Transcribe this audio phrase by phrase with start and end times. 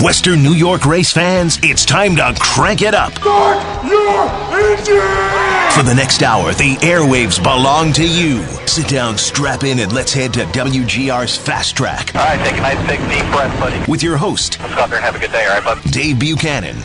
[0.00, 3.12] Western New York race fans, it's time to crank it up.
[3.18, 5.76] Start your engine!
[5.76, 8.42] For the next hour, the airwaves belong to you.
[8.66, 12.14] Sit down, strap in, and let's head to WGR's Fast Track.
[12.14, 13.90] All right, take a nice big deep breath, buddy.
[13.92, 15.92] With your host, Let's go out there and have a good day, all right, bud?
[15.92, 16.78] Dave Buchanan.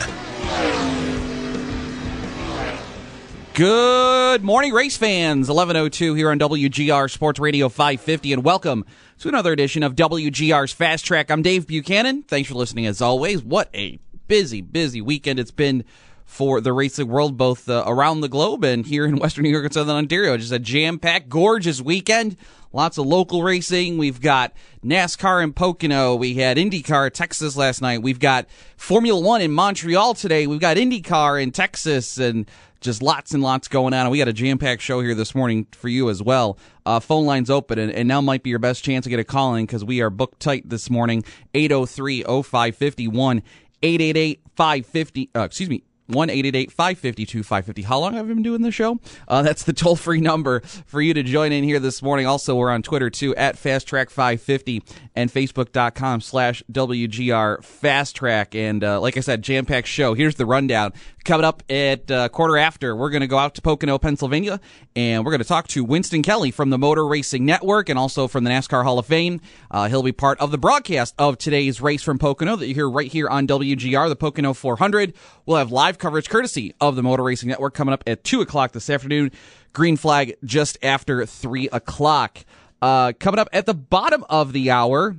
[3.56, 5.48] Good morning, race fans.
[5.48, 8.84] 1102 here on WGR Sports Radio 550, and welcome
[9.20, 11.30] to another edition of WGR's Fast Track.
[11.30, 12.22] I'm Dave Buchanan.
[12.24, 13.42] Thanks for listening as always.
[13.42, 15.86] What a busy, busy weekend it's been
[16.26, 19.64] for the racing world, both uh, around the globe and here in Western New York
[19.64, 20.36] and Southern Ontario.
[20.36, 22.36] Just a jam packed, gorgeous weekend.
[22.74, 23.96] Lots of local racing.
[23.96, 24.52] We've got
[24.84, 26.14] NASCAR in Pocono.
[26.14, 28.02] We had IndyCar Texas last night.
[28.02, 30.46] We've got Formula One in Montreal today.
[30.46, 32.44] We've got IndyCar in Texas and
[32.80, 34.00] just lots and lots going on.
[34.00, 36.58] And we got a jam packed show here this morning for you as well.
[36.84, 39.24] Uh, phone lines open, and, and now might be your best chance to get a
[39.24, 41.24] call in because we are booked tight this morning.
[41.54, 43.42] 803 0551
[43.82, 47.82] 888 550, uh, excuse me, 1 552 550.
[47.82, 49.00] How long have I been doing the show?
[49.26, 52.26] Uh, that's the toll free number for you to join in here this morning.
[52.26, 54.82] Also, we're on Twitter too at Fast Track 550
[55.14, 58.54] and Facebook.com slash WGR Fast Track.
[58.54, 60.14] And uh, like I said, jam packed show.
[60.14, 60.92] Here's the rundown.
[61.24, 64.60] Coming up at uh, quarter after, we're going to go out to Pocono, Pennsylvania,
[64.94, 68.28] and we're going to talk to Winston Kelly from the Motor Racing Network and also
[68.28, 69.40] from the NASCAR Hall of Fame.
[69.68, 72.88] Uh, he'll be part of the broadcast of today's race from Pocono that you hear
[72.88, 75.14] right here on WGR, the Pocono 400.
[75.46, 78.72] We'll have live coverage courtesy of the Motor Racing Network coming up at 2 o'clock
[78.72, 79.30] this afternoon.
[79.72, 82.44] Green flag just after 3 o'clock.
[82.80, 85.16] Uh, coming up at the bottom of the hour,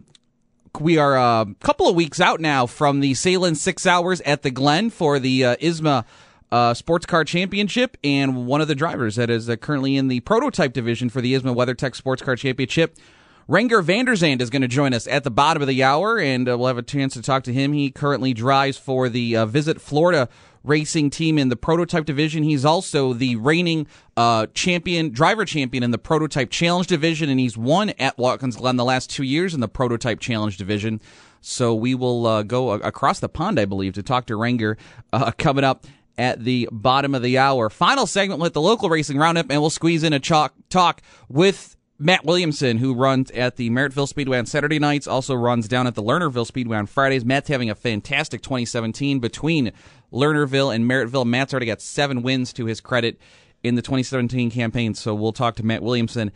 [0.79, 4.51] we are a couple of weeks out now from the Sahlen Six Hours at the
[4.51, 6.05] Glen for the uh, IMSA
[6.51, 10.19] uh, Sports Car Championship, and one of the drivers that is uh, currently in the
[10.21, 12.97] prototype division for the IMSA WeatherTech Sports Car Championship.
[13.49, 16.19] Renger van der Zande is going to join us at the bottom of the hour,
[16.19, 17.71] and uh, we'll have a chance to talk to him.
[17.71, 20.27] He currently drives for the uh, Visit Florida
[20.67, 22.43] racing team in the prototype division.
[22.43, 27.57] He's also the reigning uh, champion, driver champion in the prototype challenge division, and he's
[27.57, 31.01] won at Watkins Glen the last two years in the prototype challenge division.
[31.41, 34.77] So we will uh, go across the pond, I believe, to talk to Renger
[35.13, 35.85] uh, coming up
[36.17, 37.69] at the bottom of the hour.
[37.69, 41.77] Final segment with the local racing roundup, and we'll squeeze in a chalk talk with
[41.99, 45.95] Matt Williamson, who runs at the Merrittville Speedway on Saturday nights, also runs down at
[45.95, 47.25] the Lernerville Speedway on Fridays.
[47.25, 49.71] Matt's having a fantastic 2017 between
[50.11, 51.25] Lernerville and Merrittville.
[51.25, 53.19] Matt's already got seven wins to his credit
[53.63, 54.93] in the 2017 campaign.
[54.93, 56.31] So we'll talk to Matt Williamson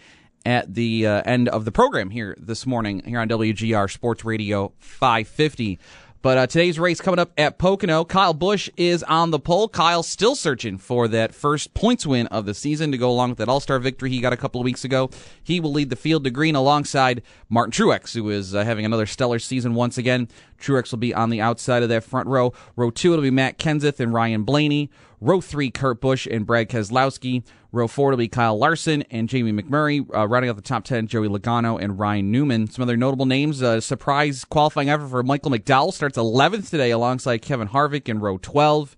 [0.45, 4.73] at the uh, end of the program here this morning here on WGR Sports Radio
[4.79, 5.79] 550.
[6.21, 8.05] But uh, today's race coming up at Pocono.
[8.05, 9.67] Kyle Busch is on the pole.
[9.67, 13.39] Kyle still searching for that first points win of the season to go along with
[13.39, 15.09] that All Star victory he got a couple of weeks ago.
[15.41, 19.07] He will lead the field to green alongside Martin Truex, who is uh, having another
[19.07, 20.27] stellar season once again.
[20.59, 22.53] Truex will be on the outside of that front row.
[22.75, 24.91] Row two, it'll be Matt Kenseth and Ryan Blaney.
[25.21, 27.43] Row three, Kurt Busch and Brad Keselowski.
[27.71, 30.03] Row four will be Kyle Larson and Jamie McMurray.
[30.13, 32.67] Uh, rounding out the top 10, Joey Logano and Ryan Newman.
[32.67, 33.61] Some other notable names.
[33.61, 38.39] Uh, surprise qualifying effort for Michael McDowell starts 11th today alongside Kevin Harvick in row
[38.39, 38.97] 12.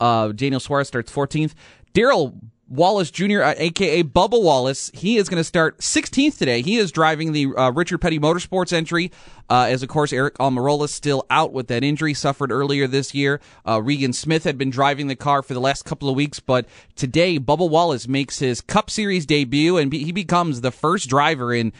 [0.00, 1.54] Uh, Daniel Suarez starts 14th.
[1.92, 2.36] Darrell
[2.70, 6.62] Wallace Jr., uh, aka Bubba Wallace, he is going to start 16th today.
[6.62, 9.10] He is driving the uh, Richard Petty Motorsports entry,
[9.50, 13.12] uh, as of course Eric Almirola is still out with that injury suffered earlier this
[13.12, 13.40] year.
[13.66, 16.64] Uh, Regan Smith had been driving the car for the last couple of weeks, but
[16.94, 21.52] today Bubba Wallace makes his Cup Series debut and be- he becomes the first driver
[21.52, 21.72] in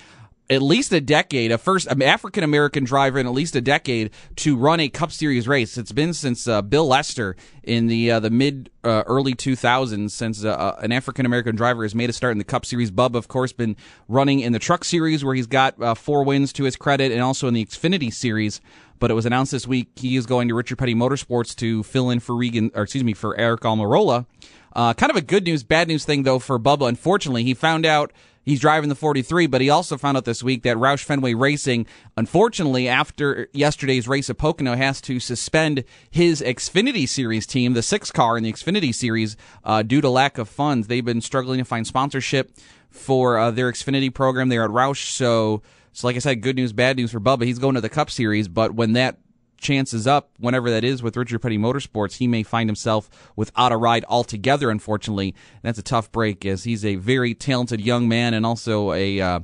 [0.51, 4.57] at least a decade, a first African American driver in at least a decade to
[4.57, 5.79] run a Cup Series race.
[5.79, 10.45] It's been since uh, Bill Lester in the uh, the mid uh, early 2000s since
[10.45, 12.91] uh, an African American driver has made a start in the Cup Series.
[12.91, 13.77] Bub, of course, been
[14.09, 17.23] running in the Truck Series where he's got uh, four wins to his credit, and
[17.23, 18.61] also in the Xfinity Series.
[18.99, 22.11] But it was announced this week he is going to Richard Petty Motorsports to fill
[22.11, 24.27] in for Regan, or excuse me, for Eric Almirola.
[24.75, 26.89] Uh, kind of a good news, bad news thing though for Bubba.
[26.89, 30.63] Unfortunately, he found out he's driving the 43, but he also found out this week
[30.63, 37.09] that Roush Fenway Racing, unfortunately, after yesterday's race at Pocono, has to suspend his Xfinity
[37.09, 40.87] Series team, the six car in the Xfinity Series, uh, due to lack of funds.
[40.87, 42.53] They've been struggling to find sponsorship
[42.89, 45.11] for uh, their Xfinity program there at Roush.
[45.11, 45.63] So,
[45.93, 47.45] so like I said, good news, bad news for Bubba.
[47.45, 49.19] He's going to the Cup Series, but when that
[49.61, 53.77] chances up, whenever that is, with Richard Petty Motorsports, he may find himself without a
[53.77, 54.71] ride altogether.
[54.71, 58.93] Unfortunately, and that's a tough break, as he's a very talented young man and also
[58.93, 59.41] a uh,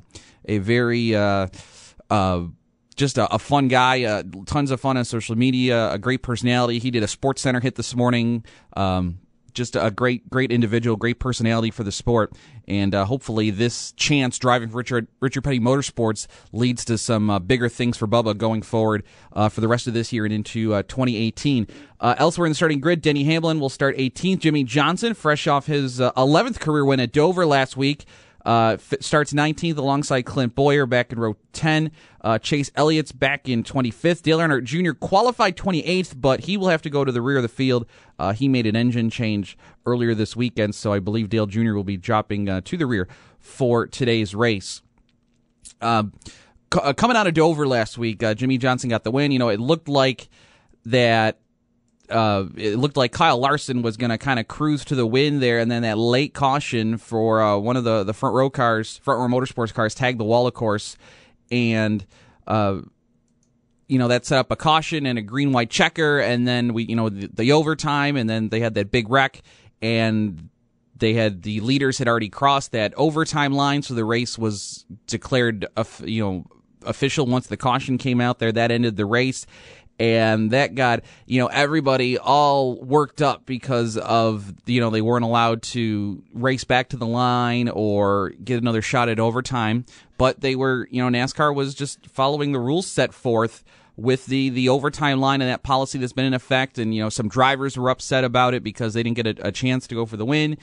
[0.46, 1.48] a very uh,
[2.10, 2.42] uh,
[2.96, 4.04] just a, a, fun guy.
[4.04, 5.92] Uh, tons of fun on social media.
[5.92, 6.78] A great personality.
[6.78, 8.44] He did a Sports Center hit this morning.
[8.76, 9.18] Um,
[9.56, 12.32] just a great, great individual, great personality for the sport,
[12.68, 17.38] and uh, hopefully this chance driving for Richard Richard Petty Motorsports leads to some uh,
[17.38, 20.74] bigger things for Bubba going forward uh, for the rest of this year and into
[20.74, 21.66] uh, 2018.
[21.98, 24.40] Uh, elsewhere in the starting grid, Denny Hamlin will start 18th.
[24.40, 28.04] Jimmie Johnson, fresh off his 11th uh, career win at Dover last week.
[28.46, 31.90] Uh, starts 19th alongside Clint Bowyer back in row 10.
[32.20, 34.22] Uh, Chase Elliott's back in 25th.
[34.22, 34.92] Dale Earnhardt Jr.
[34.92, 37.86] qualified 28th, but he will have to go to the rear of the field.
[38.20, 41.74] Uh, he made an engine change earlier this weekend, so I believe Dale Jr.
[41.74, 43.08] will be dropping uh, to the rear
[43.40, 44.80] for today's race.
[45.80, 46.12] Um,
[46.70, 49.32] uh, coming out of Dover last week, uh, Jimmie Johnson got the win.
[49.32, 50.28] You know, it looked like
[50.84, 51.40] that
[52.10, 55.40] uh, it looked like Kyle Larson was going to kind of cruise to the win
[55.40, 58.98] there, and then that late caution for uh, one of the, the front row cars,
[58.98, 60.96] front row motorsports cars, tagged the wall, of course,
[61.50, 62.06] and
[62.46, 62.80] uh,
[63.88, 66.84] you know that set up a caution and a green white checker, and then we,
[66.84, 69.42] you know, the, the overtime, and then they had that big wreck,
[69.82, 70.48] and
[70.96, 75.66] they had the leaders had already crossed that overtime line, so the race was declared,
[76.04, 76.46] you know,
[76.84, 78.52] official once the caution came out there.
[78.52, 79.46] That ended the race
[79.98, 85.24] and that got you know everybody all worked up because of you know they weren't
[85.24, 89.86] allowed to race back to the line or get another shot at overtime.
[90.18, 93.64] But they were you know NASCAR was just following the rules set forth
[93.96, 96.78] with the the overtime line and that policy that's been in effect.
[96.78, 99.52] And you know some drivers were upset about it because they didn't get a, a
[99.52, 100.58] chance to go for the win.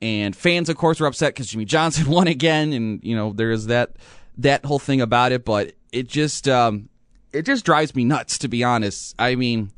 [0.00, 2.72] And fans of course were upset because Jimmie Johnson won again.
[2.72, 3.92] And you know there is that
[4.38, 5.44] that whole thing about it.
[5.44, 6.88] But it just um,
[7.32, 9.14] it just drives me nuts to be honest.
[9.18, 9.72] I mean,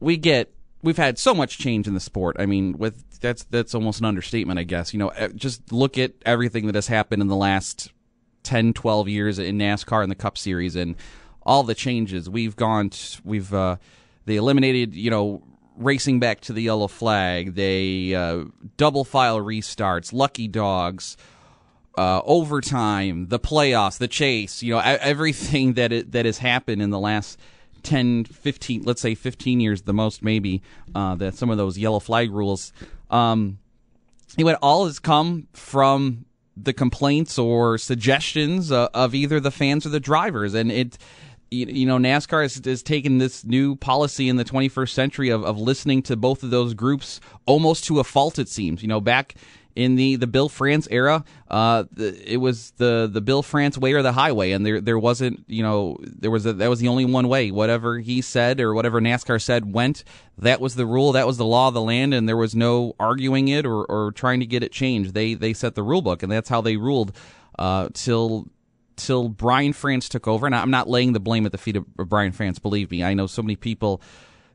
[0.00, 2.36] we get we've had so much change in the sport.
[2.38, 4.92] I mean, with that's that's almost an understatement, I guess.
[4.92, 7.92] You know, eh, just look at everything that has happened in the last
[8.44, 10.94] 10, 12 years in NASCAR and the Cup Series and
[11.42, 12.28] all the changes.
[12.28, 12.90] We've gone
[13.24, 13.76] we've uh
[14.26, 15.42] they eliminated, you know,
[15.78, 17.54] racing back to the yellow flag.
[17.54, 18.44] They uh,
[18.76, 21.16] double file restarts, lucky dogs,
[21.98, 26.90] uh, overtime, the playoffs, the chase, you know, everything that it, that has happened in
[26.90, 27.40] the last
[27.82, 30.62] 10, 15, let's say 15 years, the most maybe,
[30.94, 32.72] uh, that some of those yellow flag rules,
[33.10, 33.58] um,
[34.36, 36.24] anyway, all has come from
[36.56, 40.54] the complaints or suggestions uh, of either the fans or the drivers.
[40.54, 40.98] And it,
[41.50, 45.58] you know, NASCAR has, has, taken this new policy in the 21st century of, of
[45.58, 48.82] listening to both of those groups almost to a fault, it seems.
[48.82, 49.34] You know, back
[49.78, 54.02] in the, the Bill France era, uh, it was the, the Bill France way or
[54.02, 57.04] the highway, and there there wasn't you know there was a, that was the only
[57.04, 57.52] one way.
[57.52, 60.02] Whatever he said or whatever NASCAR said went.
[60.36, 61.12] That was the rule.
[61.12, 64.10] That was the law of the land, and there was no arguing it or, or
[64.12, 65.14] trying to get it changed.
[65.14, 67.12] They they set the rule book, and that's how they ruled
[67.56, 68.48] uh, till
[68.96, 70.44] till Brian France took over.
[70.44, 72.58] And I'm not laying the blame at the feet of Brian France.
[72.58, 74.02] Believe me, I know so many people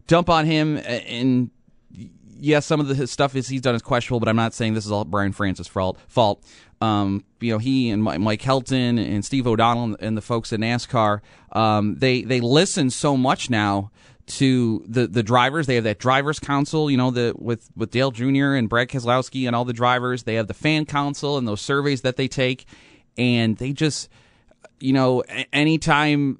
[0.05, 1.49] dump on him and
[2.43, 4.85] yes, some of the stuff is he's done is questionable, but I'm not saying this
[4.85, 5.97] is all Brian France's fault.
[6.07, 6.43] Fault.
[6.81, 11.21] Um, you know, he and Mike Helton and Steve O'Donnell and the folks at NASCAR,
[11.53, 13.91] um, they they listen so much now
[14.25, 15.65] to the the drivers.
[15.65, 18.53] They have that drivers council, you know, the with with Dale Jr.
[18.53, 20.23] and Brad Keselowski and all the drivers.
[20.23, 22.65] They have the fan council and those surveys that they take,
[23.17, 24.09] and they just,
[24.81, 25.23] you know,
[25.53, 26.37] anytime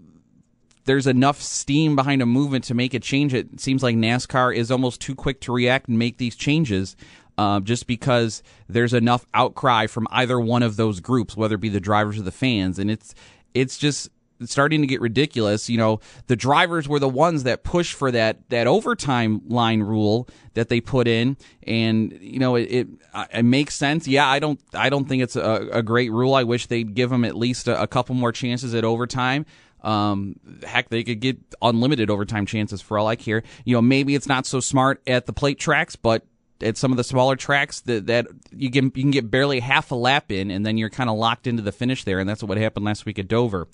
[0.86, 3.34] there's enough steam behind a movement to make a change.
[3.34, 6.96] It seems like NASCAR is almost too quick to react and make these changes.
[7.36, 11.70] Uh, just because there's enough outcry from either one of those groups, whether it be
[11.70, 13.16] the drivers or the fans, and it's
[13.56, 14.10] it's just
[14.46, 15.70] starting to get ridiculous.
[15.70, 20.28] You know, the drivers were the ones that pushed for that that overtime line rule
[20.54, 22.88] that they put in, and you know it it,
[23.34, 24.08] it makes sense.
[24.08, 26.36] Yeah, I don't I don't think it's a, a great rule.
[26.36, 29.46] I wish they'd give them at least a, a couple more chances at overtime.
[29.84, 33.44] Um, heck, they could get unlimited overtime chances for all I care.
[33.66, 36.26] You know, maybe it's not so smart at the plate tracks, but
[36.62, 39.92] at some of the smaller tracks that that you can you can get barely half
[39.92, 42.44] a lap in, and then you're kind of locked into the finish there, and that's
[42.44, 43.68] what happened last week at Dover.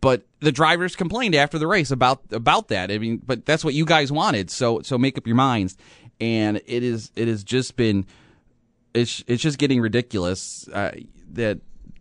[0.00, 2.90] But the drivers complained after the race about about that.
[2.90, 5.76] I mean, but that's what you guys wanted, so so make up your minds.
[6.20, 8.06] And it is it has just been
[8.94, 10.92] it's it's just getting ridiculous uh,
[11.32, 11.60] that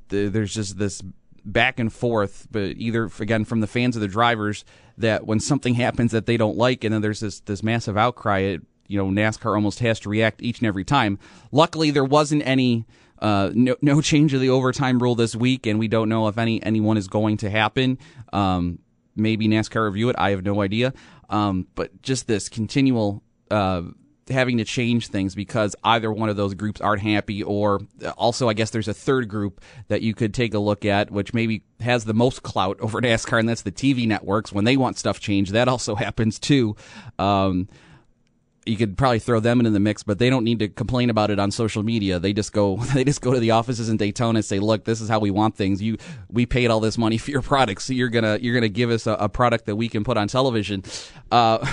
[0.09, 1.01] the, there's just this
[1.45, 4.63] back and forth, but either again from the fans or the drivers
[4.97, 8.39] that when something happens that they don't like, and then there's this this massive outcry.
[8.39, 11.17] It, you know, NASCAR almost has to react each and every time.
[11.51, 12.85] Luckily, there wasn't any.
[13.19, 16.37] Uh, no, no change of the overtime rule this week, and we don't know if
[16.37, 17.97] any anyone is going to happen.
[18.33, 18.79] Um,
[19.15, 20.15] maybe NASCAR review it.
[20.17, 20.93] I have no idea.
[21.29, 23.83] Um, but just this continual uh,
[24.31, 27.81] having to change things because either one of those groups aren't happy, or
[28.17, 31.33] also, I guess there's a third group that you could take a look at, which
[31.33, 34.51] maybe has the most clout over NASCAR, and that's the TV networks.
[34.51, 36.75] When they want stuff changed, that also happens too.
[37.19, 37.67] Um,
[38.65, 41.31] you could probably throw them into the mix, but they don't need to complain about
[41.31, 42.19] it on social media.
[42.19, 45.01] They just go, they just go to the offices in Daytona and say, "Look, this
[45.01, 45.81] is how we want things.
[45.81, 45.97] You,
[46.29, 49.07] we paid all this money for your products, so you're gonna, you're gonna give us
[49.07, 50.83] a, a product that we can put on television."
[51.31, 51.65] Uh,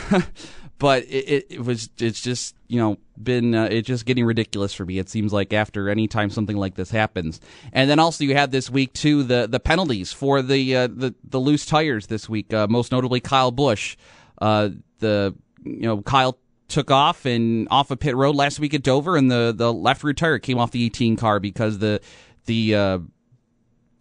[0.78, 4.84] but it, it, was it's just you know been uh, it's just getting ridiculous for
[4.84, 4.98] me.
[4.98, 7.40] It seems like after any time something like this happens,
[7.72, 11.14] and then also you had this week too the the penalties for the uh, the
[11.24, 12.52] the loose tires this week.
[12.52, 13.96] Uh, most notably Kyle Busch,
[14.40, 14.70] uh,
[15.00, 19.16] the you know Kyle took off and off of pit road last week at Dover,
[19.16, 22.00] and the the left rear tire came off the 18 car because the
[22.46, 22.98] the uh,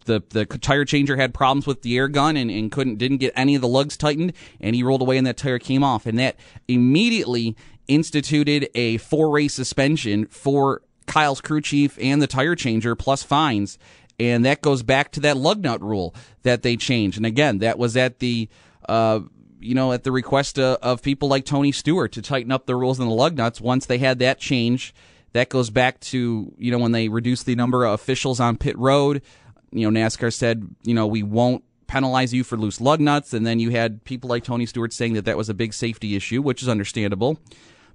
[0.08, 3.32] the the tire changer had problems with the air gun and, and couldn't didn't get
[3.36, 6.06] any of the lugs tightened and he rolled away and that tire came off.
[6.06, 6.34] And that
[6.66, 13.22] immediately instituted a four race suspension for Kyle's crew chief and the tire changer plus
[13.22, 13.78] fines.
[14.18, 16.12] And that goes back to that lug nut rule
[16.42, 17.16] that they changed.
[17.16, 18.48] And again that was at the
[18.88, 19.20] uh,
[19.60, 22.74] you know at the request of, of people like Tony Stewart to tighten up the
[22.74, 23.60] rules on the lug nuts.
[23.60, 24.94] Once they had that change
[25.32, 28.76] that goes back to you know when they reduced the number of officials on pit
[28.78, 29.22] road
[29.70, 33.32] you know, NASCAR said, you know, we won't penalize you for loose lug nuts.
[33.32, 36.14] And then you had people like Tony Stewart saying that that was a big safety
[36.16, 37.38] issue, which is understandable.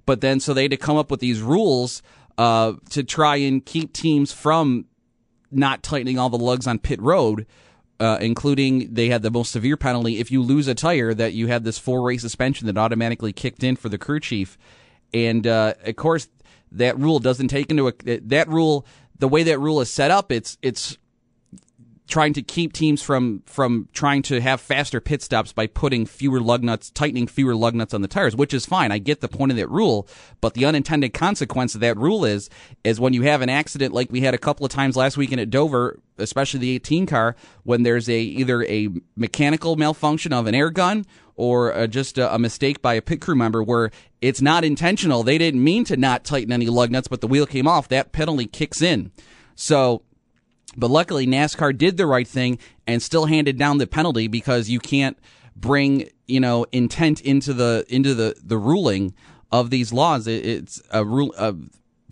[0.06, 2.02] But then, so they had to come up with these rules
[2.36, 4.86] uh, to try and keep teams from
[5.50, 7.46] not tightening all the lugs on pit road.
[8.00, 11.46] Uh, including they had the most severe penalty if you lose a tire that you
[11.46, 14.58] had this four race suspension that automatically kicked in for the crew chief,
[15.14, 16.26] and uh, of course
[16.72, 18.84] that rule doesn't take into a, that rule
[19.16, 20.32] the way that rule is set up.
[20.32, 20.98] It's it's
[22.06, 26.40] trying to keep teams from from trying to have faster pit stops by putting fewer
[26.40, 28.92] lug nuts, tightening fewer lug nuts on the tires, which is fine.
[28.92, 30.06] I get the point of that rule,
[30.40, 32.50] but the unintended consequence of that rule is
[32.82, 35.40] is when you have an accident like we had a couple of times last weekend
[35.40, 40.54] at Dover, especially the 18 car, when there's a either a mechanical malfunction of an
[40.54, 41.06] air gun
[41.36, 45.24] or uh, just a, a, mistake by a pit crew member where it's not intentional.
[45.24, 47.88] They didn't mean to not tighten any lug nuts, but the wheel came off.
[47.88, 49.10] That penalty kicks in.
[49.56, 50.02] So
[50.76, 54.80] but luckily, NASCAR did the right thing and still handed down the penalty because you
[54.80, 55.18] can't
[55.56, 59.14] bring you know intent into the into the the ruling
[59.52, 60.26] of these laws.
[60.26, 61.34] It, it's a rule.
[61.36, 61.52] Uh,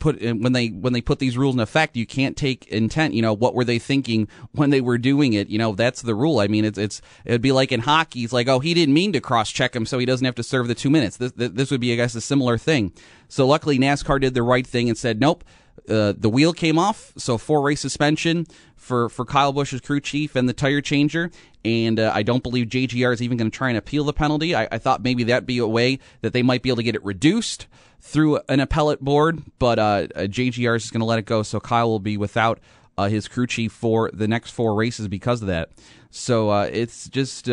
[0.03, 3.15] put when they when they put these rules in effect, you can't take intent.
[3.15, 5.49] You know what were they thinking when they were doing it?
[5.49, 6.41] You know that's the rule.
[6.41, 8.25] I mean, it's it's it'd be like in hockey.
[8.25, 10.43] It's like oh he didn't mean to cross check him, so he doesn't have to
[10.43, 11.17] serve the two minutes.
[11.17, 12.93] This this would be I guess a similar thing.
[13.29, 15.45] So luckily NASCAR did the right thing and said nope
[15.89, 18.47] uh, the wheel came off, so four race suspension
[18.77, 21.31] for, for Kyle Busch's crew chief and the tire changer.
[21.65, 24.55] And uh, I don't believe JGR is even going to try and appeal the penalty.
[24.55, 26.97] I, I, thought maybe that'd be a way that they might be able to get
[26.97, 27.67] it reduced
[28.01, 31.61] through an appellate board, but uh, uh JGR is going to let it go, so
[31.61, 32.59] Kyle will be without
[32.99, 35.71] uh, his crew chief for the next four races because of that.
[36.11, 37.49] So uh, it's just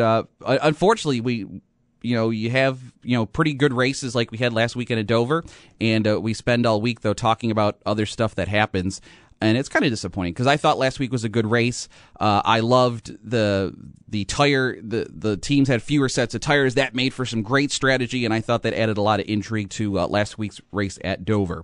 [0.45, 1.62] unfortunately we
[2.01, 5.08] you know you have you know pretty good races like we had last weekend at
[5.08, 5.44] Dover,
[5.79, 9.01] and uh, we spend all week though talking about other stuff that happens.
[9.41, 11.88] And it's kind of disappointing because I thought last week was a good race.
[12.20, 13.74] Uh, I loved the
[14.06, 14.82] the tire.
[14.82, 16.75] the The teams had fewer sets of tires.
[16.75, 19.70] That made for some great strategy, and I thought that added a lot of intrigue
[19.72, 21.63] to uh, last week's race at Dover.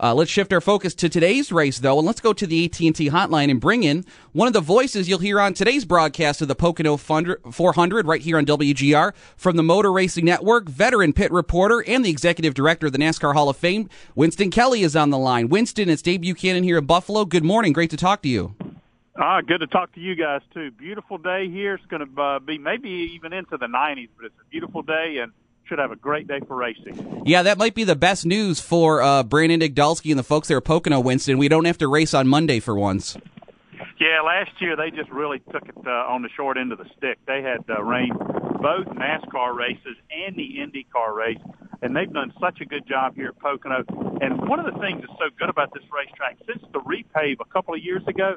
[0.00, 3.10] Uh, let's shift our focus to today's race, though, and let's go to the AT&T
[3.10, 6.54] hotline and bring in one of the voices you'll hear on today's broadcast of the
[6.54, 12.04] Pocono 400 right here on WGR from the Motor Racing Network, veteran pit reporter, and
[12.04, 13.88] the executive director of the NASCAR Hall of Fame.
[14.14, 15.48] Winston Kelly is on the line.
[15.48, 17.24] Winston, it's Dave Buchanan here in Buffalo.
[17.24, 17.72] Good morning.
[17.72, 18.54] Great to talk to you.
[19.20, 20.70] Ah, good to talk to you guys too.
[20.70, 21.74] Beautiful day here.
[21.74, 25.18] It's going to uh, be maybe even into the 90s, but it's a beautiful day
[25.20, 25.32] and
[25.68, 27.22] should have a great day for racing.
[27.26, 30.58] Yeah, that might be the best news for uh, Brandon Igdalsky and the folks there
[30.58, 31.38] at Pocono, Winston.
[31.38, 33.16] We don't have to race on Monday for once.
[34.00, 36.86] Yeah, last year they just really took it uh, on the short end of the
[36.96, 37.18] stick.
[37.26, 41.38] They had uh, rained both NASCAR races and the IndyCar race,
[41.82, 43.84] and they've done such a good job here at Pocono.
[44.20, 47.44] And one of the things that's so good about this racetrack, since the repave a
[47.52, 48.36] couple of years ago,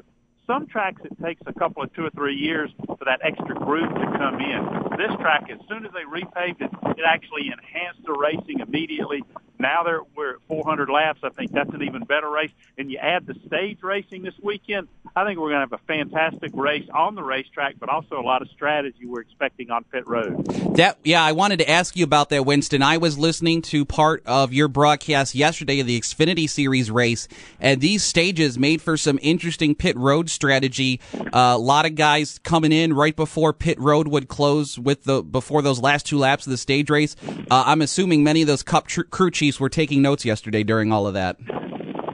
[0.52, 3.88] some tracks it takes a couple of two or three years for that extra groove
[3.88, 4.60] to come in.
[4.98, 9.24] This track, as soon as they repaved it, it actually enhanced the racing immediately.
[9.62, 11.20] Now they're we're at 400 laps.
[11.22, 12.50] I think that's an even better race.
[12.76, 14.88] And you add the stage racing this weekend.
[15.14, 18.22] I think we're going to have a fantastic race on the racetrack, but also a
[18.22, 20.44] lot of strategy we're expecting on pit road.
[20.76, 22.82] That yeah, I wanted to ask you about that, Winston.
[22.82, 27.28] I was listening to part of your broadcast yesterday of the Xfinity Series race,
[27.60, 31.00] and these stages made for some interesting pit road strategy.
[31.32, 35.62] A lot of guys coming in right before pit road would close with the before
[35.62, 37.14] those last two laps of the stage race.
[37.50, 40.92] Uh, I'm assuming many of those Cup tr- crew chiefs were taking notes yesterday during
[40.92, 41.36] all of that.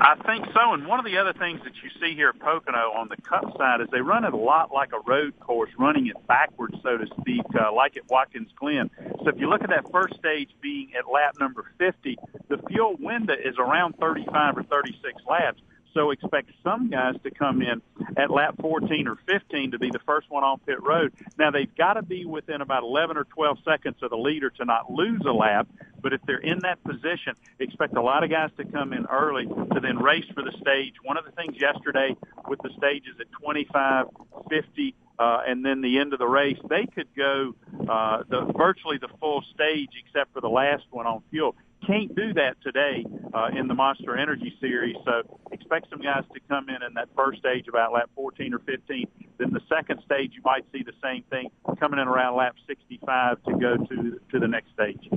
[0.00, 0.72] I think so.
[0.72, 3.56] And one of the other things that you see here at Pocono on the Cup
[3.58, 6.96] side is they run it a lot like a road course, running it backwards, so
[6.96, 8.90] to speak, uh, like at Watkins Glen.
[9.22, 12.16] So if you look at that first stage being at lap number 50,
[12.48, 15.60] the fuel window is around 35 or 36 laps.
[15.98, 17.82] So expect some guys to come in
[18.16, 21.12] at lap 14 or 15 to be the first one on pit road.
[21.36, 24.64] Now they've got to be within about 11 or 12 seconds of the leader to
[24.64, 25.66] not lose a lap.
[26.00, 29.46] But if they're in that position, expect a lot of guys to come in early
[29.46, 30.94] to then race for the stage.
[31.02, 32.14] One of the things yesterday
[32.46, 34.06] with the stages at 25,
[34.48, 37.54] 50, uh, and then the end of the race, they could go
[37.88, 41.56] uh, the virtually the full stage except for the last one on fuel.
[41.86, 44.96] Can't do that today uh, in the Monster Energy Series.
[45.04, 45.22] So
[45.52, 49.06] expect some guys to come in in that first stage about lap 14 or 15.
[49.38, 53.42] Then the second stage, you might see the same thing coming in around lap 65
[53.44, 55.08] to go to to the next stage.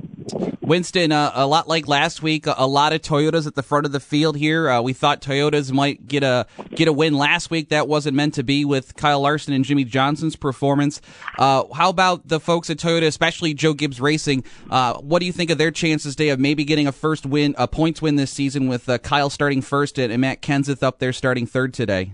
[0.60, 3.92] Winston, uh, a lot like last week, a, lot of Toyotas at the front of
[3.92, 4.70] the field here.
[4.70, 7.68] Uh, we thought Toyotas might get a get a win last week.
[7.68, 11.00] That wasn't meant to be with Kyle Larson and Jimmie Johnson's performance.
[11.38, 14.44] Uh, how about the folks at Toyota, especially Joe Gibbs Racing?
[14.70, 17.54] Uh, what do you think of their chances today of maybe getting a first win,
[17.58, 20.98] a points win this season with uh, Kyle starting first and, and Matt Kenseth up
[20.98, 22.12] there starting third today?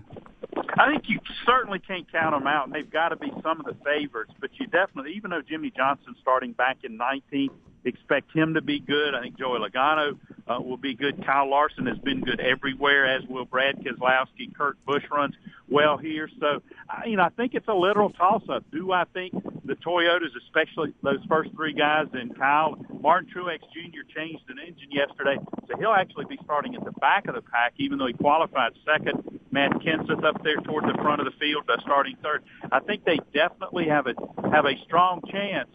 [0.79, 3.77] I think you certainly can't count them out, they've got to be some of the
[3.85, 4.33] favorites.
[4.41, 7.51] But you definitely, even though Jimmie Johnson starting back in 19th,
[7.85, 9.15] expect him to be good.
[9.15, 11.25] I think Joey Logano uh, will be good.
[11.25, 14.55] Kyle Larson has been good everywhere, as will Brad Keselowski.
[14.55, 15.35] Kurt Busch runs
[15.69, 16.29] well here.
[16.41, 16.63] So,
[17.07, 18.65] you know, I think it's a literal toss-up.
[18.73, 19.33] Do I think
[19.65, 24.03] the Toyotas, especially those first three guys and Kyle, Martin Truex Jr.
[24.15, 25.37] changed an engine yesterday,
[25.69, 28.73] so he'll actually be starting at the back of the pack, even though he qualified
[28.85, 29.41] second.
[29.51, 32.45] Matt Kenseth up there toward the front of the field, uh, starting third.
[32.71, 34.15] I think they definitely have a
[34.51, 35.69] have a strong chance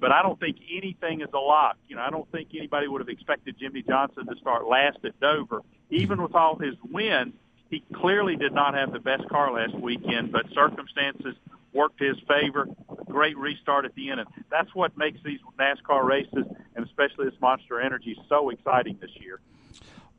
[0.00, 1.76] but I don't think anything is a lock.
[1.88, 5.18] You know, I don't think anybody would have expected Jimmie Johnson to start last at
[5.20, 5.60] Dover.
[5.90, 7.34] Even with all his wins,
[7.68, 11.36] he clearly did not have the best car last weekend, but circumstances
[11.72, 12.66] worked his favor.
[13.06, 14.20] Great restart at the end.
[14.20, 19.10] And that's what makes these NASCAR races, and especially this Monster Energy, so exciting this
[19.20, 19.40] year.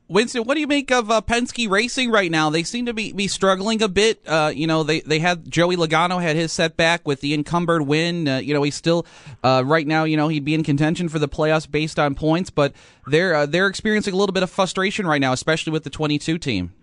[0.08, 2.50] Winston, what do you make of uh, Penske Racing right now?
[2.50, 4.20] They seem to be, be struggling a bit.
[4.26, 8.28] Uh, you know, they, they had Joey Logano had his setback with the encumbered win.
[8.28, 9.06] Uh, you know, he's still
[9.42, 10.04] uh, right now.
[10.04, 12.74] You know, he'd be in contention for the playoffs based on points, but
[13.06, 16.38] they're uh, they're experiencing a little bit of frustration right now, especially with the 22
[16.38, 16.74] team.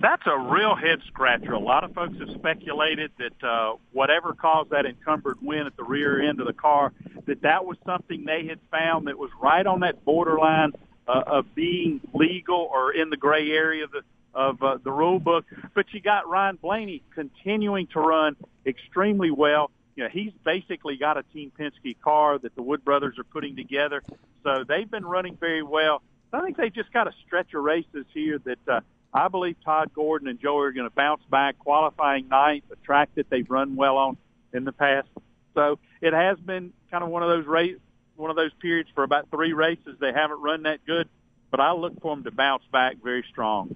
[0.00, 1.52] That's a real head scratcher.
[1.52, 5.84] A lot of folks have speculated that uh, whatever caused that encumbered win at the
[5.84, 6.92] rear end of the car,
[7.26, 10.72] that that was something they had found that was right on that borderline
[11.06, 14.02] uh, of being legal or in the gray area of the
[14.34, 15.44] of uh, the rule book.
[15.74, 18.36] But you got Ryan Blaney continuing to run
[18.66, 19.70] extremely well.
[19.94, 23.54] You know, he's basically got a Team Penske car that the Wood brothers are putting
[23.54, 24.02] together.
[24.42, 26.02] So they've been running very well.
[26.32, 28.80] I think they just got a stretch of races here that uh,
[29.12, 33.10] I believe Todd Gordon and Joey are going to bounce back, qualifying ninth, a track
[33.14, 34.16] that they've run well on
[34.52, 35.06] in the past.
[35.54, 37.76] So it has been kind of one of those race,
[38.16, 41.08] one of those periods for about three races they haven't run that good,
[41.50, 43.74] but I look for them to bounce back very strong.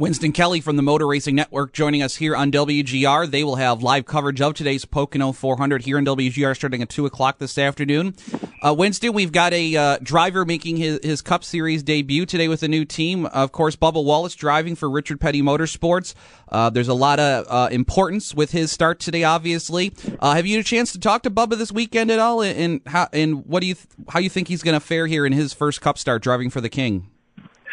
[0.00, 3.30] Winston Kelly from the Motor Racing Network joining us here on WGR.
[3.30, 7.04] They will have live coverage of today's Pocono 400 here in WGR starting at 2
[7.04, 8.14] o'clock this afternoon.
[8.62, 12.62] Uh, Winston, we've got a uh, driver making his, his Cup Series debut today with
[12.62, 13.26] a new team.
[13.26, 16.14] Of course, Bubba Wallace driving for Richard Petty Motorsports.
[16.48, 19.92] Uh, there's a lot of uh, importance with his start today, obviously.
[20.18, 22.40] Uh, have you had a chance to talk to Bubba this weekend at all?
[22.40, 25.26] And, how, and what do you th- how you think he's going to fare here
[25.26, 27.10] in his first Cup start driving for the King?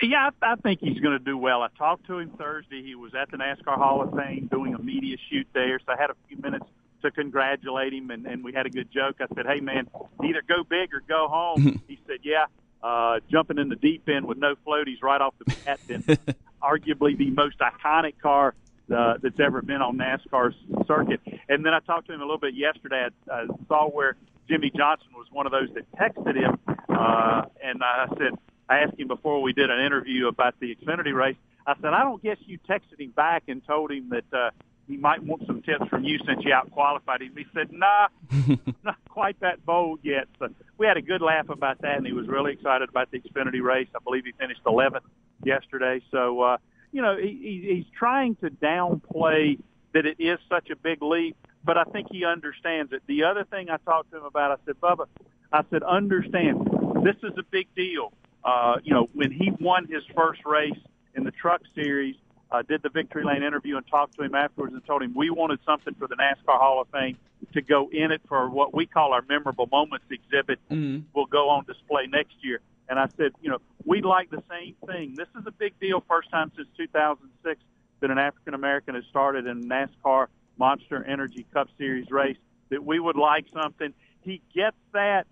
[0.02, 1.62] Yeah, I, I think he's going to do well.
[1.62, 2.84] I talked to him Thursday.
[2.84, 6.00] He was at the NASCAR Hall of Fame doing a media shoot there, so I
[6.00, 6.66] had a few minutes
[7.02, 9.18] to congratulate him, and, and we had a good joke.
[9.20, 9.88] I said, "Hey, man,
[10.24, 12.46] either go big or go home." he said, "Yeah."
[12.84, 16.06] Uh, jumping in the deep end with no floaties right off the bat, and
[16.62, 18.54] arguably the most iconic car
[18.96, 20.56] uh, that's ever been on NASCAR's
[20.86, 21.20] circuit.
[21.50, 23.08] And then I talked to him a little bit yesterday.
[23.30, 24.16] I, I saw where
[24.48, 28.38] Jimmie Johnson was one of those that texted him, uh, and I said,
[28.70, 31.38] I asked him before we did an interview about the Xfinity race.
[31.66, 34.52] I said, I don't guess you texted him back and told him that uh,
[34.88, 37.34] he might want some tips from you since you out qualified him.
[37.36, 38.08] He said, Nah,
[38.84, 40.28] not quite that bold yet.
[40.40, 43.20] So we had a good laugh about that, and he was really excited about the
[43.20, 43.88] Xfinity race.
[43.96, 45.02] I believe he finished 11th
[45.44, 46.02] yesterday.
[46.10, 46.58] So, uh,
[46.92, 49.60] you know, he, he's trying to downplay
[49.94, 53.02] that it is such a big leap, but I think he understands it.
[53.08, 55.08] The other thing I talked to him about, I said, Bubba,
[55.52, 56.70] I said, understand,
[57.04, 58.14] this is a big deal.
[58.44, 60.80] Uh, you know, when he won his first race
[61.16, 62.16] in the Truck Series,
[62.52, 65.30] uh, did the Victory Lane interview and talked to him afterwards and told him we
[65.30, 67.18] wanted something for the NASCAR Hall of Fame
[67.54, 70.60] to go in it for what we call our memorable moments exhibit.
[70.72, 71.04] Mm-hmm.
[71.14, 72.62] Will go on display next year.
[72.90, 75.16] And I said, you know, we'd like the same thing.
[75.16, 76.04] This is a big deal.
[76.08, 77.62] First time since 2006
[78.00, 82.38] that an African American has started in NASCAR Monster Energy Cup Series race.
[82.70, 83.94] That we would like something.
[84.22, 85.26] He gets that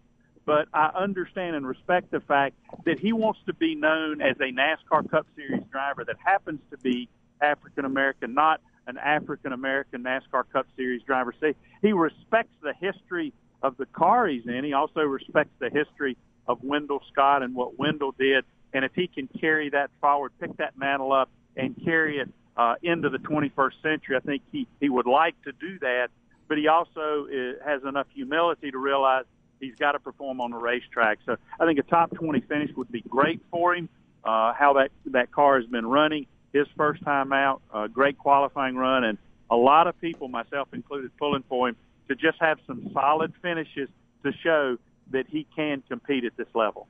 [0.46, 2.56] but I understand and respect the fact
[2.86, 6.78] that he wants to be known as a NASCAR Cup Series driver that happens to
[6.78, 7.10] be
[7.42, 11.34] African American, not an African American NASCAR Cup Series driver.
[11.42, 14.64] See, he respects the history of the car he's in.
[14.64, 18.46] He also respects the history of Wendell Scott and what Wendell did.
[18.74, 22.76] And if he can carry that forward, pick that mantle up, and carry it uh,
[22.84, 26.10] into the 21st century, I think he he would like to do that.
[26.48, 29.26] But he also uh, has enough humility to realize
[29.66, 31.20] he's got to perform on the racetrack.
[31.26, 33.90] So I think a top 20 finish would be great for him.
[34.24, 38.76] Uh, how that that car has been running, his first time out, uh, great qualifying
[38.76, 39.20] run, and
[39.52, 41.76] a lot of people, myself included, pulling for him
[42.08, 43.88] to just have some solid finishes
[44.24, 44.78] to show
[45.12, 46.88] that he can compete at this level.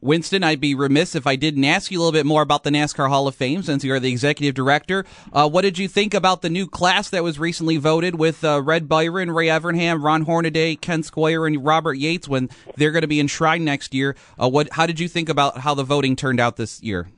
[0.00, 2.70] Winston, I'd be remiss if I didn't ask you a little bit more about the
[2.70, 5.04] NASCAR Hall of Fame since you're the executive director.
[5.32, 8.62] Uh, what did you think about the new class that was recently voted with uh,
[8.62, 13.08] Red Byron, Ray Evernham, Ron Hornaday, Ken Squier, and Robert Yates when they're going to
[13.08, 14.14] be enshrined next year?
[14.40, 14.68] Uh, what?
[14.72, 17.08] How did you think about how the voting turned out this year?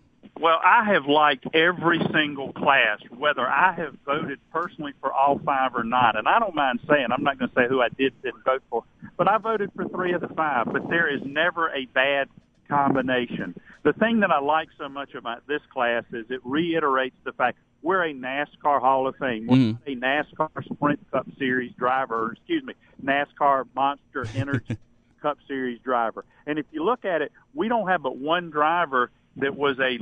[0.40, 5.74] Well, I have liked every single class, whether I have voted personally for all five
[5.74, 6.16] or not.
[6.16, 8.62] And I don't mind saying, I'm not going to say who I did didn't vote
[8.70, 8.84] for,
[9.18, 10.72] but I voted for three of the five.
[10.72, 12.28] But there is never a bad
[12.70, 13.60] combination.
[13.82, 17.58] The thing that I like so much about this class is it reiterates the fact
[17.82, 19.46] we're a NASCAR Hall of Fame.
[19.46, 19.78] We're mm.
[19.86, 24.76] a NASCAR Sprint Cup Series driver, excuse me, NASCAR Monster Energy
[25.22, 26.24] Cup Series driver.
[26.46, 29.98] And if you look at it, we don't have but one driver that was a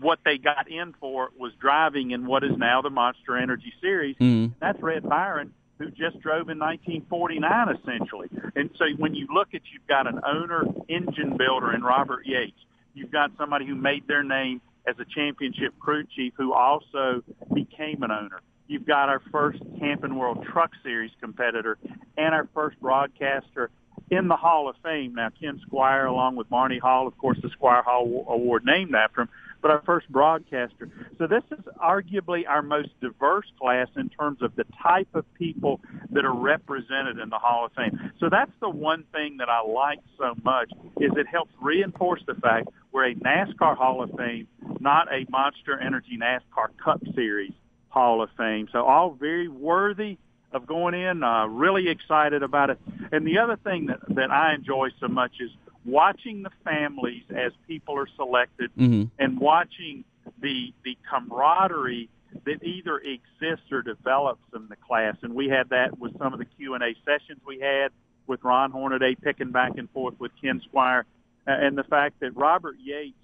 [0.00, 4.16] what they got in for was driving in what is now the Monster Energy Series.
[4.16, 4.52] Mm.
[4.60, 8.28] That's Red Byron, who just drove in 1949, essentially.
[8.54, 12.58] And so when you look at, you've got an owner, engine builder in Robert Yates.
[12.94, 18.02] You've got somebody who made their name as a championship crew chief who also became
[18.02, 18.40] an owner.
[18.66, 21.76] You've got our first Camping World Truck Series competitor
[22.16, 23.70] and our first broadcaster
[24.10, 25.14] in the Hall of Fame.
[25.14, 29.22] Now, Ken Squier, along with Barney Hall, of course, the Squier Hall Award named after
[29.22, 29.28] him,
[29.64, 30.90] but our first broadcaster.
[31.16, 35.80] So this is arguably our most diverse class in terms of the type of people
[36.10, 38.12] that are represented in the Hall of Fame.
[38.20, 42.34] So that's the one thing that I like so much is it helps reinforce the
[42.34, 44.46] fact we're a NASCAR Hall of Fame,
[44.80, 47.52] not a Monster Energy NASCAR Cup Series
[47.88, 48.68] Hall of Fame.
[48.70, 50.18] So all very worthy
[50.52, 51.22] of going in.
[51.22, 52.78] Uh, really excited about it.
[53.12, 55.50] And the other thing that that I enjoy so much is
[55.84, 59.04] watching the families as people are selected mm-hmm.
[59.18, 60.04] and watching
[60.40, 62.08] the the camaraderie
[62.44, 65.16] that either exists or develops in the class.
[65.22, 67.92] And we had that with some of the Q and A sessions we had
[68.26, 71.04] with Ron Hornaday picking back and forth with Ken Squier,
[71.46, 73.16] and the fact that Robert Yates,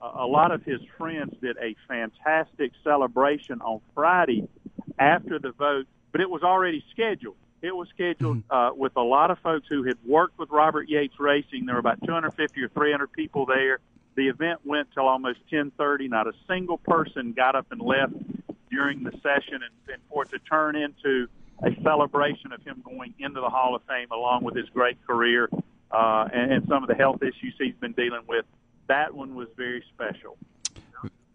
[0.00, 4.48] a lot of his friends did a fantastic celebration on Friday
[4.98, 7.36] after the vote, but it was already scheduled.
[7.62, 8.54] It was scheduled mm-hmm.
[8.54, 11.66] uh, with a lot of folks who had worked with Robert Yates Racing.
[11.66, 13.78] There were about 250 or 300 people there.
[14.14, 16.08] The event went till almost 10:30.
[16.08, 18.14] Not a single person got up and left
[18.70, 21.28] during the session, and, and for it to turn into
[21.62, 25.48] a celebration of him going into the Hall of Fame along with his great career
[25.90, 28.44] uh, and, and some of the health issues he's been dealing with.
[28.88, 30.36] That one was very special.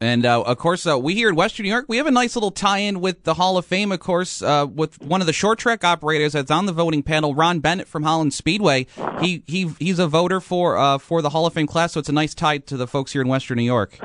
[0.02, 2.36] And uh, of course, uh, we here in Western New York, we have a nice
[2.36, 3.92] little tie-in with the Hall of Fame.
[3.92, 7.36] Of course, uh, with one of the short track operators that's on the voting panel,
[7.36, 8.88] Ron Bennett from Holland Speedway.
[9.20, 12.10] He he he's a voter for uh, for the Hall of Fame class, so it's
[12.10, 14.00] a nice tie to the folks here in Western New York.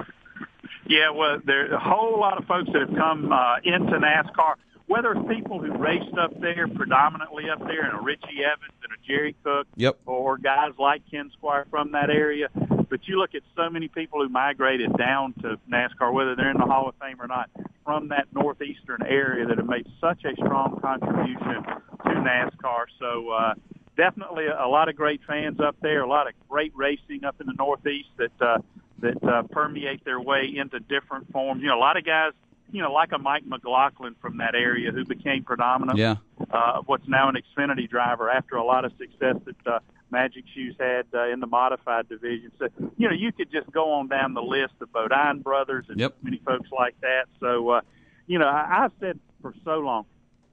[0.87, 4.55] Yeah, well, there's a whole lot of folks that have come uh, into NASCAR
[4.87, 8.93] whether it's people who raced up there predominantly up there, and a Richie Evans and
[8.93, 9.99] a Jerry Cook, yep.
[10.07, 12.49] or guys like Ken Squier from that area.
[12.89, 16.59] But you look at so many people who migrated down to NASCAR, whether they're in
[16.59, 17.51] the Hall of Fame or not,
[17.85, 22.85] from that northeastern area that have made such a strong contribution to NASCAR.
[22.99, 23.55] So, uh,
[23.97, 27.47] definitely a lot of great fans up there, a lot of great racing up in
[27.47, 28.59] the Northeast that uh,
[29.01, 31.63] that uh, permeate their way into different forms.
[31.63, 32.33] You know, a lot of guys,
[32.71, 35.99] you know, like a Mike McLaughlin from that area who became predominant.
[35.99, 36.17] Yeah.
[36.51, 39.79] Uh, what's now an Xfinity driver after a lot of success that uh,
[40.11, 42.53] Magic Shoes had uh, in the modified division.
[42.59, 45.99] So, you know, you could just go on down the list of Bodine brothers and
[45.99, 46.17] Yep.
[46.23, 47.25] many folks like that.
[47.41, 47.81] So, uh,
[48.27, 50.07] you know, I, I've said for so long,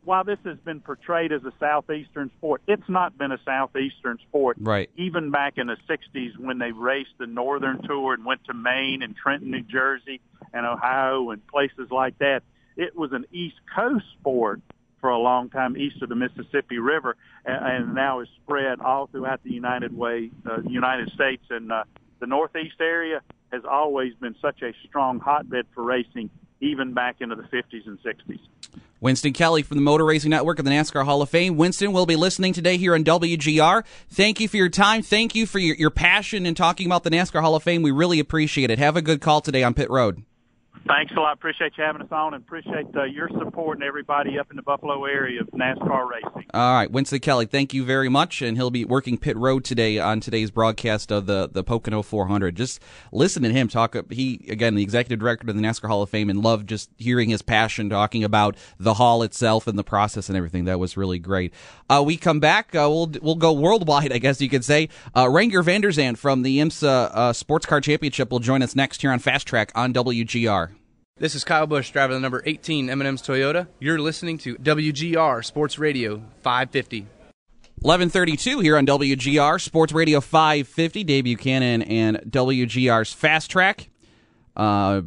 [0.06, 4.58] while this has been portrayed as a southeastern sport, it's not been a southeastern sport.
[4.60, 4.89] Right.
[4.97, 9.02] Even back in the '60s, when they raced the Northern Tour and went to Maine
[9.02, 10.19] and Trenton, New Jersey,
[10.53, 12.41] and Ohio and places like that,
[12.77, 14.61] it was an East Coast sport
[15.03, 19.07] for a long time east of the Mississippi River, and, and now is spread all
[19.07, 21.83] throughout the United Way, uh, United States, and uh,
[22.21, 23.19] the Northeast area
[23.51, 26.29] has always been such a strong hotbed for racing,
[26.61, 28.39] even back into the 50s and 60s.
[29.01, 31.57] Winston Kelly from the Motor Racing Network of the NASCAR Hall of Fame.
[31.57, 33.83] Winston will be listening today here on WGR.
[34.09, 35.01] Thank you for your time.
[35.01, 37.81] Thank you for your, your passion in talking about the NASCAR Hall of Fame.
[37.81, 38.79] We really appreciate it.
[38.79, 40.23] Have a good call today on Pit Road.
[40.86, 41.34] Thanks a lot.
[41.34, 44.62] Appreciate you having us on, and appreciate uh, your support and everybody up in the
[44.62, 46.46] Buffalo area of NASCAR racing.
[46.54, 49.98] All right, Winston Kelly, thank you very much, and he'll be working pit road today
[49.98, 52.56] on today's broadcast of the the Pocono 400.
[52.56, 52.82] Just
[53.13, 53.96] listen to him talk.
[54.12, 57.30] He again, the executive director of the NASCAR Hall of Fame, and love just hearing
[57.30, 60.65] his passion talking about the hall itself and the process and everything.
[60.65, 61.54] That was really great.
[61.89, 62.76] Uh, we come back.
[62.76, 64.89] Uh, we'll we'll go worldwide, I guess you could say.
[65.15, 68.76] Uh, Renger van der Zande from the IMSA uh, Sports Car Championship will join us
[68.76, 70.72] next here on Fast Track on WGR.
[71.17, 73.67] This is Kyle Busch, driving the number 18 M&M's Toyota.
[73.80, 77.02] You're listening to WGR Sports Radio 550.
[77.82, 81.04] 1132 here on WGR Sports Radio 550.
[81.04, 83.91] Dave Buchanan and WGR's Fast Track.
[84.58, 85.02] Uh,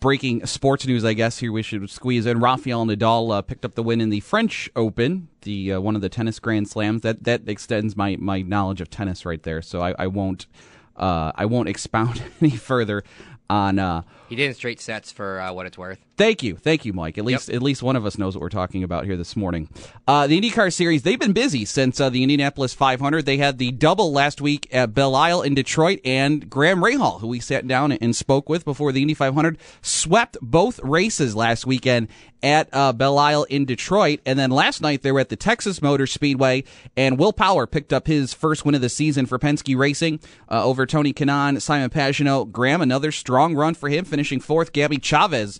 [0.00, 2.40] breaking sports news, I guess here we should squeeze in.
[2.40, 6.02] Rafael Nadal uh, picked up the win in the French Open, the uh, one of
[6.02, 7.02] the tennis Grand Slams.
[7.02, 9.62] That that extends my, my knowledge of tennis right there.
[9.62, 10.48] So I, I won't
[10.96, 13.04] uh, I won't expound any further
[13.52, 13.78] on.
[13.78, 16.00] Uh, He did in straight sets for uh, what it's worth.
[16.18, 17.16] Thank you, thank you, Mike.
[17.16, 19.68] At least, at least one of us knows what we're talking about here this morning.
[20.06, 23.24] Uh, the IndyCar Series, they've been busy since uh, the Indianapolis 500.
[23.24, 27.28] They had the double last week at Belle Isle in Detroit, and Graham Rahal, who
[27.28, 32.08] we sat down and spoke with before the Indy 500, swept both races last weekend
[32.42, 34.20] at uh, Belle Isle in Detroit.
[34.26, 37.92] And then last night they were at the Texas Motor Speedway, and Will Power picked
[37.92, 40.20] up his first win of the season for Penske Racing
[40.50, 42.52] uh, over Tony Kanaan, Simon Pagenaud.
[42.52, 44.72] Graham, another strong run for him, finishing fourth.
[44.72, 45.58] Gabby Chaves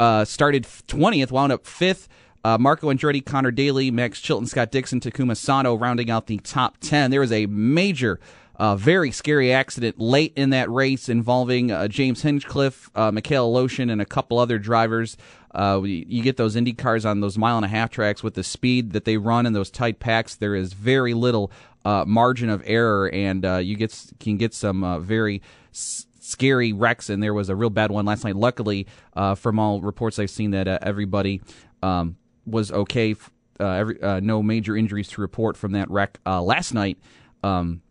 [0.00, 2.08] uh, started 20th, wound up fifth.
[2.42, 6.78] Uh, Marco Andretti, Conor Daly, Max Chilton, Scott Dixon, Takuma Sato rounding out the top
[6.80, 7.10] 10.
[7.10, 8.18] There was a major,
[8.56, 13.92] uh, very scary accident late in that race involving uh, James Hinchcliffe, uh, Mikhail Aleshin,
[13.92, 15.18] and a couple other drivers.
[15.54, 18.34] Uh, you you get those Indy cars on those mile and a half tracks with
[18.34, 20.34] the speed that they run in those tight packs.
[20.34, 21.52] There is very little
[21.84, 27.10] uh, margin of error, and uh, you get can get some very s- scary wrecks,
[27.10, 28.36] and there was a real bad one last night.
[28.36, 31.42] Luckily, uh, from all reports I've seen, that uh, everybody
[31.82, 32.16] um,
[32.46, 33.14] was okay.
[33.58, 36.98] Uh, every, uh, no major injuries to report from that wreck uh, last night.
[37.42, 37.82] Um,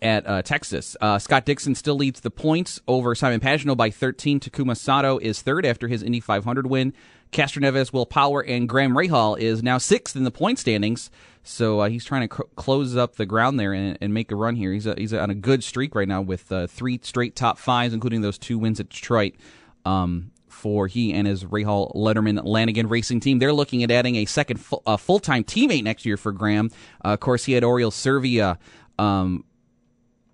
[0.00, 0.96] at uh, Texas.
[1.00, 4.38] Uh, Scott Dixon still leads the points over Simon Pagenaud by 13.
[4.38, 6.92] Takuma Sato is third after his Indy 500 win.
[7.32, 11.10] Castroneves, Will Power, and Graham Rahal is now sixth in the point standings.
[11.48, 14.54] So uh, he's trying to close up the ground there and, and make a run
[14.54, 14.70] here.
[14.70, 17.94] He's a, he's on a good streak right now with uh, three straight top fives,
[17.94, 19.34] including those two wins at Detroit.
[19.84, 23.38] Um, for he and his Rahal Letterman Lanigan racing team.
[23.38, 26.70] They're looking at adding a second fu- uh, full time teammate next year for Graham.
[27.04, 28.58] Uh, of course, he had Oriol Servia
[28.98, 29.44] um,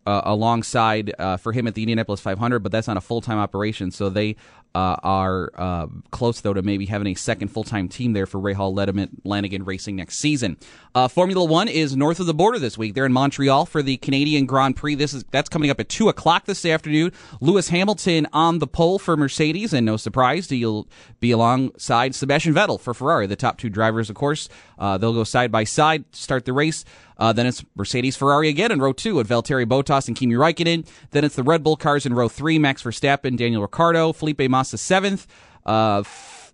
[0.07, 3.38] uh, alongside uh, for him at the Indianapolis 500, but that's not a full time
[3.38, 3.90] operation.
[3.90, 4.37] So they
[4.74, 8.38] uh, are uh, close, though, to maybe having a second full time team there for
[8.40, 10.56] Rahal Letterman Lanigan Racing next season.
[10.94, 12.94] Uh, Formula One is north of the border this week.
[12.94, 14.96] They're in Montreal for the Canadian Grand Prix.
[14.96, 17.12] This is that's coming up at two o'clock this afternoon.
[17.40, 20.88] Lewis Hamilton on the pole for Mercedes, and no surprise, he'll
[21.20, 23.26] be alongside Sebastian Vettel for Ferrari.
[23.26, 26.84] The top two drivers, of course, uh, they'll go side by side start the race.
[27.16, 30.84] Uh, then it's Mercedes Ferrari again in row two with Valtteri Bottas and Kimi Raikkonen.
[31.12, 34.63] Then it's the Red Bull cars in row three Max Verstappen, Daniel Ricciardo, Felipe Massa
[34.64, 35.27] seventh,
[35.66, 36.03] uh,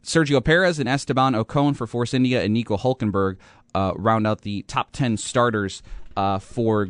[0.02, 3.36] Sergio Perez and Esteban Ocon for Force India, and Nico Hulkenberg
[3.74, 5.82] uh, round out the top 10 starters
[6.16, 6.88] uh, for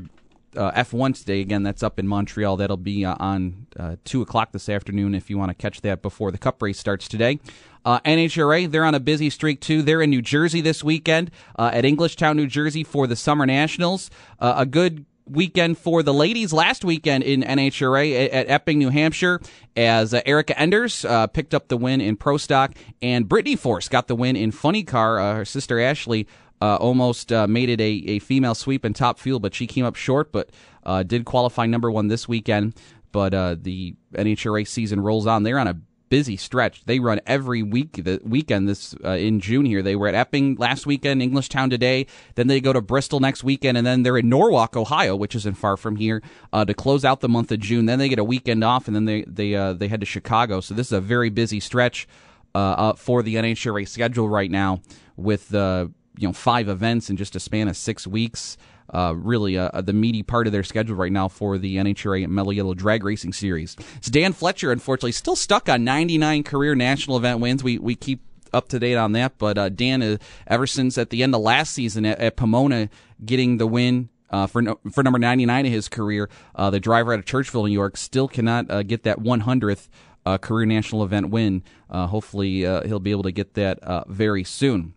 [0.57, 1.41] uh, F1 today.
[1.41, 2.57] Again, that's up in Montreal.
[2.57, 6.03] That'll be uh, on uh, 2 o'clock this afternoon if you want to catch that
[6.03, 7.39] before the Cup race starts today.
[7.85, 9.83] Uh, NHRA, they're on a busy streak too.
[9.83, 14.11] They're in New Jersey this weekend at Englishtown, New Jersey for the Summer Nationals.
[14.39, 19.41] A good weekend for the ladies last weekend in NHRA at, Epping, New Hampshire,
[19.77, 23.89] as uh, Erica Enders uh, picked up the win in Pro Stock, and Brittany Force
[23.89, 25.19] got the win in Funny Car.
[25.19, 26.27] Uh, her sister Ashley
[26.61, 29.85] uh, almost uh, made it a, a female sweep in top field, but she came
[29.85, 30.51] up short, but
[30.85, 32.75] uh, did qualify number one this weekend.
[33.13, 33.31] But
[33.65, 35.43] the NHRA season rolls on.
[35.43, 36.85] They're on a busy stretch.
[36.85, 39.81] They run every week the weekend this uh, in June here.
[39.81, 42.07] They were at Epping last weekend, Englishtown today.
[42.35, 45.57] Then they go to Bristol next weekend, and then they're in Norwalk, Ohio, which isn't
[45.57, 47.87] far from here, uh, to close out the month of June.
[47.87, 50.61] Then they get a weekend off, and then they they uh, they head to Chicago.
[50.61, 52.07] So this is a very busy stretch
[52.55, 54.83] uh, for the NHRA schedule right now
[55.17, 58.57] with the you know five events in just a span of six weeks
[58.93, 62.51] uh, really uh, the meaty part of their schedule right now for the NHRA Mellow
[62.51, 63.77] Yellow Drag Racing Series.
[63.97, 67.63] It's Dan Fletcher, unfortunately, still stuck on 99 career national event wins.
[67.63, 68.21] We we keep
[68.53, 71.41] up to date on that, but uh, Dan, uh, ever since at the end of
[71.41, 72.89] last season at, at Pomona,
[73.25, 74.09] getting the win.
[74.33, 77.67] Uh, for no, for number 99 of his career, uh, the driver out of Churchville,
[77.67, 79.89] New York, still cannot uh, get that 100th
[80.25, 81.65] uh, career national event win.
[81.89, 84.95] Uh, hopefully, uh, he'll be able to get that very soon.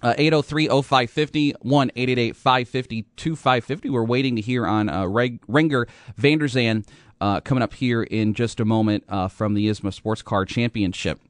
[0.00, 3.90] Uh, 803-0550, 1-888-550-2550.
[3.90, 6.86] We're waiting to hear on uh, Reg- Renger van der Zande
[7.20, 11.20] uh, coming up here in just a moment uh, from the IMSA Sports Car Championship.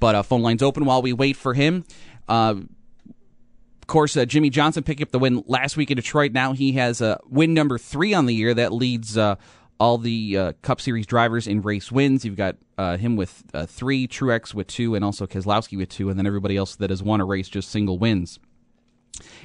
[0.00, 1.84] But uh, phone lines open while we wait for him.
[2.28, 2.54] Uh,
[3.80, 6.32] of course, Jimmie Johnson picked up the win last week in Detroit.
[6.32, 8.52] Now he has uh, win number three on the year.
[8.52, 9.16] That leads
[9.78, 12.24] all the uh, Cup Series drivers in race wins.
[12.24, 16.10] You've got uh, him with uh, three, Truex with two, and also Keselowski with two,
[16.10, 18.38] and then everybody else that has won a race just single wins.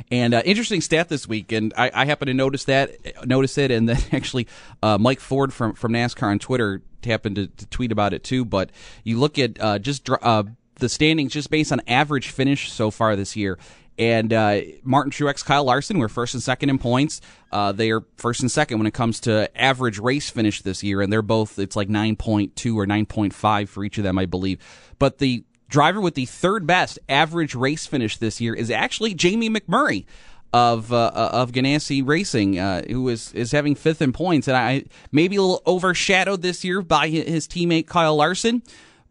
[0.10, 2.92] And uh, interesting stat this week, and I, I happen to notice that,
[3.26, 4.48] notice it, and then actually
[4.84, 8.46] uh, Mike Forde from from NASCAR on Twitter happened to, to tweet about it too.
[8.46, 8.72] But
[9.04, 13.36] you look at uh, just the standings just based on average finish so far this
[13.36, 13.58] year.
[13.98, 17.22] And uh, Martin Truex, Kyle Larson were first and second in points.
[17.52, 21.02] Uh, they are first and second when it comes to average race finish this year,
[21.02, 24.60] and they're both it's like 9.2 or 9.5 for each of them, I believe.
[24.98, 29.50] But the driver with the third best average race finish this year is actually Jamie
[29.50, 30.06] McMurray
[30.54, 34.86] of uh, of Ganassi Racing, uh, who is is having fifth in points, and I
[35.12, 38.64] maybe a little overshadowed this year by his teammate Kyle Larson.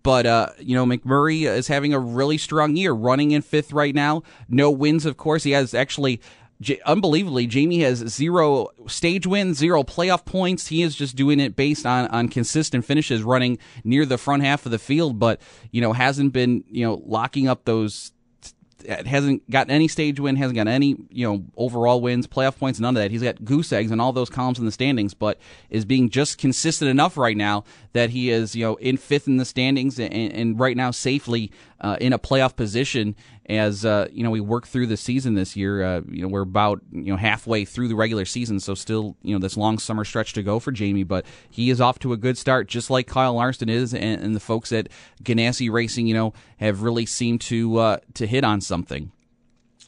[0.03, 3.95] But uh, you know, McMurray is having a really strong year, running in fifth right
[3.95, 4.23] now.
[4.49, 5.43] No wins, of course.
[5.43, 6.21] He has actually
[6.61, 10.67] J- unbelievably, Jamie has zero stage wins, zero playoff points.
[10.67, 14.67] He is just doing it based on on consistent finishes, running near the front half
[14.67, 18.13] of the field, but you know hasn't been you know locking up those
[18.89, 22.97] hasn't gotten any stage win, hasn't got any you know overall wins, playoff points, none
[22.97, 23.11] of that.
[23.11, 25.39] He's got goose eggs and all those columns in the standings, but
[25.69, 29.37] is being just consistent enough right now that he is you know in fifth in
[29.37, 33.15] the standings and, and right now safely uh, in a playoff position
[33.51, 35.83] as uh, you know we work through the season this year.
[35.83, 39.35] Uh, you know we're about you know halfway through the regular season, so still you
[39.35, 41.05] know this long summer stretch to go for Jamie.
[41.05, 44.37] But he is off to a good start, just like Kyle Larson is, and, and
[44.37, 44.89] the folks at
[45.23, 49.11] Ganassi Racing, you know, have really seemed to uh, to hit on something.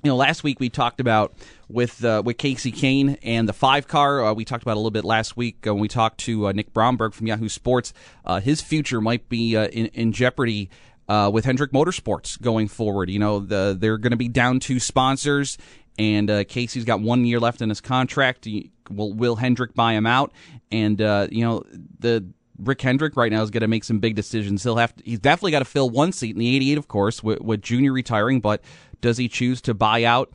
[0.04, 1.32] You know, last week we talked about
[1.68, 4.24] with uh, with Kasey Kahne and the five car.
[4.24, 6.52] Uh, we talked about a little bit last week uh, when we talked to uh,
[6.52, 7.94] Nick Bromberg from Yahoo Sports.
[8.24, 10.70] Uh, his future might be uh, in, in jeopardy
[11.12, 13.10] uh, with Hendrick Motorsports going forward.
[13.10, 15.58] You know, the, they're going to be down to sponsors,
[15.98, 18.48] and uh, Kasey's got one year left in his contract.
[18.90, 20.32] Will Will Hendrick buy him out?
[20.70, 21.64] And uh, you know,
[21.98, 22.24] the
[22.56, 24.62] Rick Hendrick right now is going to make some big decisions.
[24.62, 27.22] He'll have to, he's definitely got to fill one seat in the 88, of course,
[27.22, 28.40] with, with Junior retiring.
[28.40, 28.62] But
[29.02, 30.30] does he choose to buy out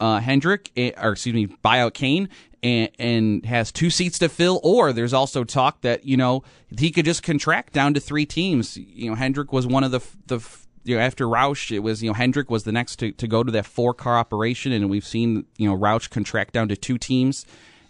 [0.00, 2.28] uh, Hendrick, eh, or excuse me, buy out Kahne?
[2.62, 6.42] and, and has two seats to fill, or there's also talk that you know
[6.76, 8.76] he could just contract down to three teams.
[8.76, 10.40] You know, Hendrick was one of the the
[10.84, 13.42] you know after Roush, it was you know Hendrick was the next to, to go
[13.42, 16.98] to that four car operation, and we've seen you know Roush contract down to two
[16.98, 17.46] teams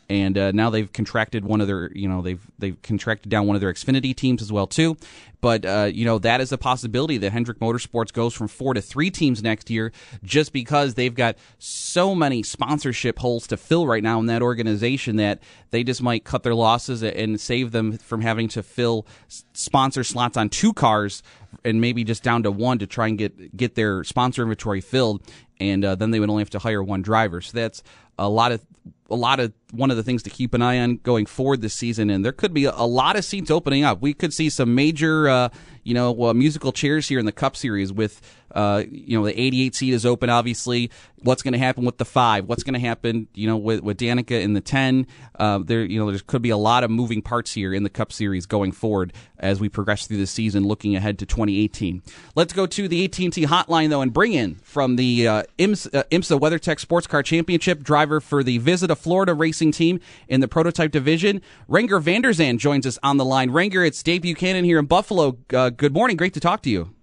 [0.08, 3.56] and uh, now they've contracted one of their you know they've they've contracted down one
[3.56, 4.96] of their Xfinity teams as well too.
[5.40, 8.80] But uh, you know that is a possibility that Hendrick Motorsports goes from four to
[8.80, 9.92] three teams next year,
[10.22, 15.16] just because they've got so many sponsorship holes to fill right now in that organization
[15.16, 15.40] that
[15.70, 19.06] they just might cut their losses and save them from having to fill
[19.52, 21.22] sponsor slots on two cars
[21.64, 25.22] and maybe just down to one to try and get get their sponsor inventory filled
[25.60, 27.40] and uh, then they would only have to hire one driver.
[27.40, 27.82] So that's
[28.18, 28.64] a lot of
[29.10, 31.74] a lot of one of the things to keep an eye on going forward this
[31.74, 34.00] season, and there could be a, lot of seats opening up.
[34.02, 35.48] We could see some major, uh,
[35.82, 38.20] you know, uh, musical chairs here in the Cup Series with
[38.52, 40.90] uh, you know, the 88 seat is open, obviously.
[41.22, 42.46] What's going to happen with the five?
[42.46, 45.06] What's going to happen, you know, with, with Danica in the 10?
[45.34, 47.90] Uh, there, you know, there could be a lot of moving parts here in the
[47.90, 52.02] Cup Series going forward as we progress through the season, looking ahead to 2018.
[52.36, 56.04] Let's go to the AT&T hotline, though, and bring in from the uh, IMSA, uh,
[56.10, 60.48] IMSA WeatherTech Sports Car Championship driver for the Visit of Florida racing team in the
[60.48, 61.42] prototype division.
[61.68, 63.50] Renger van der Zande joins us on the line.
[63.50, 65.38] Renger, it's Dave Buchanan here in Buffalo.
[65.52, 66.16] Uh, good morning.
[66.16, 66.94] Great to talk to you.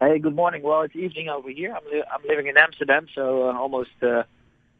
[0.00, 0.62] Hey, good morning.
[0.62, 1.74] Well, it's evening over here.
[1.74, 4.22] I'm li- I'm living in Amsterdam, so uh, almost uh,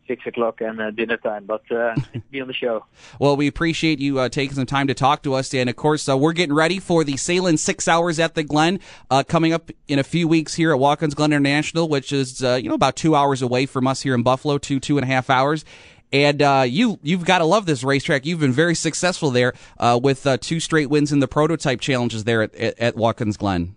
[0.07, 1.45] six o'clock and uh, dinner time.
[1.45, 1.97] But uh,
[2.31, 2.85] be on the show.
[3.19, 6.09] Well, we appreciate you uh, taking some time to talk to us, and of course,
[6.09, 8.79] uh, we're getting ready for the Sahlen Six Hours at the Glen
[9.11, 12.55] uh, coming up in a few weeks here at Watkins Glen International, which is uh,
[12.55, 15.09] you know about two hours away from us here in Buffalo, two two and a
[15.09, 15.65] half hours.
[16.13, 18.25] And uh, you you've got to love this racetrack.
[18.25, 22.23] You've been very successful there uh, with uh, two straight wins in the prototype challenges
[22.23, 23.75] there at, at, at Watkins Glen.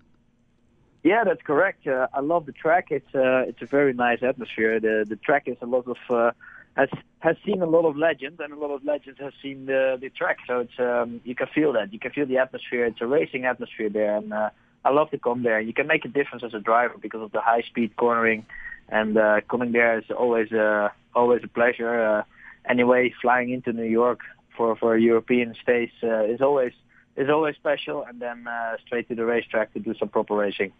[1.04, 1.88] Yeah, that's correct.
[1.88, 2.88] Uh, I love the track.
[2.92, 4.80] It's uh, it's a very nice atmosphere.
[4.80, 6.32] The the track is a lot of uh,
[6.78, 6.90] has
[7.20, 10.10] has seen a lot of legends, and a lot of legends have seen the the
[10.10, 10.38] track.
[10.46, 11.92] So it's um, you can feel that.
[11.92, 12.86] You can feel the atmosphere.
[12.86, 14.52] It's a racing atmosphere there, and uh,
[14.86, 15.60] I love to come there.
[15.60, 18.46] You can make a difference as a driver because of the high speed cornering,
[18.90, 21.94] and uh, coming there is always uh, always a pleasure.
[22.10, 22.24] Uh,
[22.70, 24.20] anyway, flying into New York
[24.56, 26.74] for for a European stage uh, is always
[27.18, 30.72] is always special, and then uh, straight to the racetrack to do some proper racing.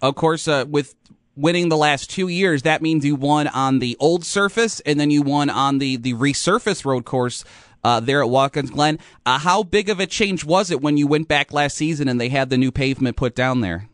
[0.00, 0.94] Of course, uh, with
[1.36, 5.10] winning the last two years, that means you won on the old surface and then
[5.10, 7.44] you won on the, the resurfaced road course
[7.84, 8.98] uh, there at Watkins Glen.
[9.26, 12.20] Uh, how big of a change was it when you went back last season and
[12.20, 13.88] they had the new pavement put down there?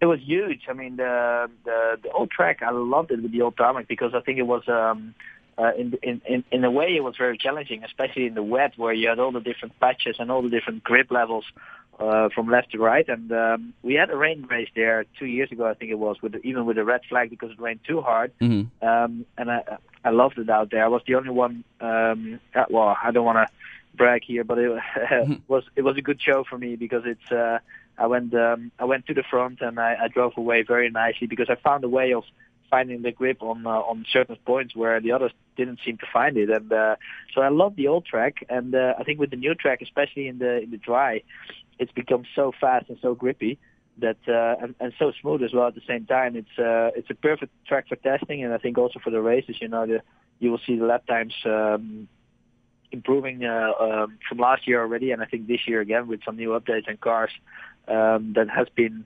[0.00, 0.62] It was huge.
[0.68, 4.14] I mean, the the, the old track, I loved it with the old tarmac because
[4.14, 4.68] I think it was.
[4.68, 5.14] Um,
[5.58, 8.74] uh, in, in in in a way, it was very challenging, especially in the wet,
[8.76, 11.46] where you had all the different patches and all the different grip levels
[11.98, 13.08] uh, from left to right.
[13.08, 16.20] And um, we had a rain race there two years ago, I think it was,
[16.22, 18.32] with the, even with a red flag because it rained too hard.
[18.40, 18.86] Mm-hmm.
[18.86, 20.84] Um, and I, I loved it out there.
[20.84, 21.64] I was the only one.
[21.80, 23.52] Um, uh, well, I don't want to
[23.96, 24.70] brag here, but it
[25.48, 27.30] was it was a good show for me because it's.
[27.30, 27.58] Uh,
[27.98, 31.26] I went um, I went to the front and I, I drove away very nicely
[31.26, 32.24] because I found a way of
[32.70, 36.36] finding the grip on uh, on certain points where the others didn't seem to find
[36.36, 36.50] it.
[36.50, 36.96] And uh,
[37.34, 40.28] so I love the old track, and uh, I think with the new track, especially
[40.28, 41.22] in the in the dry,
[41.78, 43.58] it's become so fast and so grippy
[43.98, 46.36] that uh, and, and so smooth as well at the same time.
[46.36, 49.56] It's uh, it's a perfect track for testing, and I think also for the races.
[49.60, 50.02] You know, the,
[50.38, 51.34] you will see the lap times.
[51.44, 52.08] Um,
[52.92, 56.36] improving uh, um, from last year already, and I think this year again with some
[56.36, 57.30] new updates and cars
[57.88, 59.04] um, that has been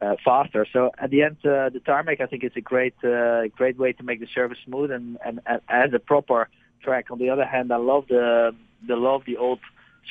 [0.00, 0.66] uh, faster.
[0.70, 3.92] So at the end, uh, the tarmac I think is a great uh, great way
[3.94, 6.48] to make the surface smooth and, and, and as a proper
[6.82, 7.10] track.
[7.10, 8.54] On the other hand, I love the
[8.86, 9.60] the love the old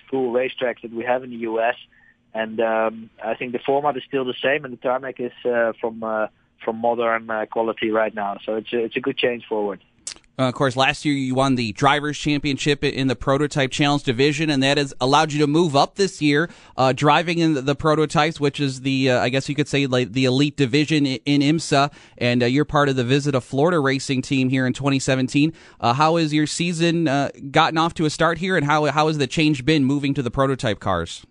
[0.05, 1.75] school racetracks that we have in the U.S.
[2.33, 5.73] And um, I think the format is still the same, and the tarmac is uh,
[5.79, 6.27] from uh,
[6.63, 8.37] from modern uh, quality right now.
[8.45, 9.81] So it's a, it's a good change forward.
[10.37, 14.49] Uh, of course, last year you won the drivers' championship in the prototype challenge division,
[14.49, 17.75] and that has allowed you to move up this year, uh, driving in the, the,
[17.75, 21.19] prototypes, which is the uh, I guess you could say like the elite division in,
[21.25, 24.73] in IMSA, and uh, you're part of the Visit of Florida racing team here in
[24.73, 25.53] 2017.
[25.79, 29.07] Uh, how has your season uh, gotten off to a start here, and how how
[29.07, 31.25] has the change been moving to the prototype cars?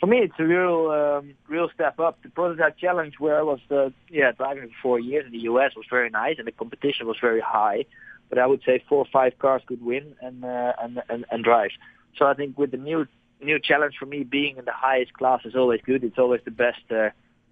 [0.00, 2.22] For me, it's a real, um, real step up.
[2.22, 5.72] The prototype challenge, where I was, uh, yeah, driving for four years in the U.S.,
[5.76, 7.84] was very nice, and the competition was very high.
[8.30, 11.44] But I would say four or five cars could win and uh, and, and and
[11.44, 11.70] drive.
[12.16, 13.06] So I think with the new
[13.42, 16.02] new challenge for me, being in the highest class is always good.
[16.02, 17.10] It's always the best uh,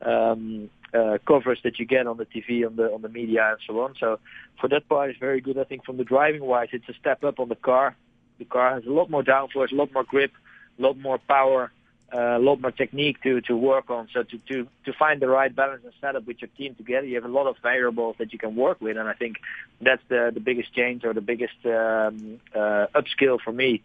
[0.09, 3.59] um, uh, coverage that you get on the TV, on the on the media, and
[3.66, 3.94] so on.
[4.01, 4.20] So
[4.59, 5.59] for that part, it's very good.
[5.59, 7.94] I think from the driving wise, it's a step up on the car.
[8.38, 10.30] The car has a lot more downforce, a lot more grip,
[10.78, 11.72] a lot more power
[12.12, 14.09] a lot more technique to to work on.
[14.12, 17.16] So to to to find the right balance and setup with your team together, you
[17.16, 19.36] have a lot of variables that you can work with, and I think
[19.80, 23.82] that's the the biggest change or the biggest um, uh, upskill for me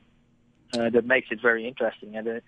[0.73, 2.15] uh, that makes it very interesting.
[2.15, 2.39] And uh,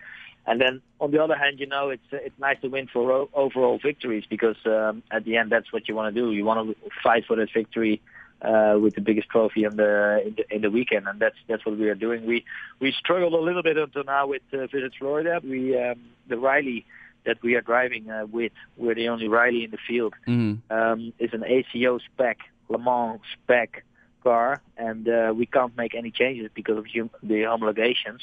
[0.46, 3.78] and then on the other hand, you know, it's it's nice to win for overall
[3.82, 6.32] victories because um, at the end that's what you want to do.
[6.32, 8.00] You want to fight for that victory
[8.42, 11.64] uh, with the biggest trophy in the, in the in the weekend, and that's that's
[11.64, 12.26] what we are doing.
[12.26, 12.44] We
[12.80, 15.40] we struggled a little bit until now with uh, Visit Florida.
[15.42, 16.84] We um, the Riley
[17.24, 20.14] that we are driving uh, with, we're the only Riley in the field.
[20.26, 20.72] Mm-hmm.
[20.72, 23.84] Um, is an ACO spec Le Mans spec
[24.22, 28.20] car, and uh, we can't make any changes because of hum- the homologations.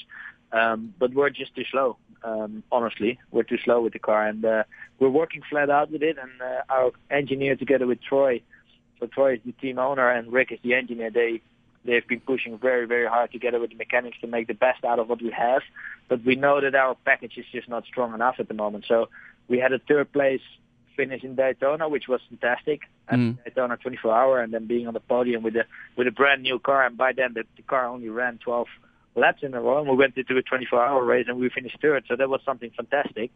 [0.52, 1.98] Um, but we're just too slow.
[2.24, 4.64] Um, honestly, we're too slow with the car, and uh,
[5.00, 6.18] we're working flat out with it.
[6.18, 8.42] And uh, our engineer, together with Troy,
[9.08, 11.10] Troy is the team owner and Rick is the engineer.
[11.10, 11.42] They
[11.86, 15.00] they've been pushing very very hard together with the mechanics to make the best out
[15.00, 15.62] of what we have.
[16.10, 18.86] But we know that our package is just not strong enough at the moment.
[18.88, 19.10] So
[19.48, 20.42] we had a third place
[20.96, 22.82] finish in Daytona, which was fantastic.
[23.08, 23.44] And Mm.
[23.44, 26.60] Daytona 24 hour, and then being on the podium with a with a brand new
[26.60, 26.86] car.
[26.86, 28.68] And by then the, the car only ran 12
[29.16, 31.78] laps in a row, and we went into a 24 hour race and we finished
[31.82, 32.06] third.
[32.08, 33.32] So that was something fantastic.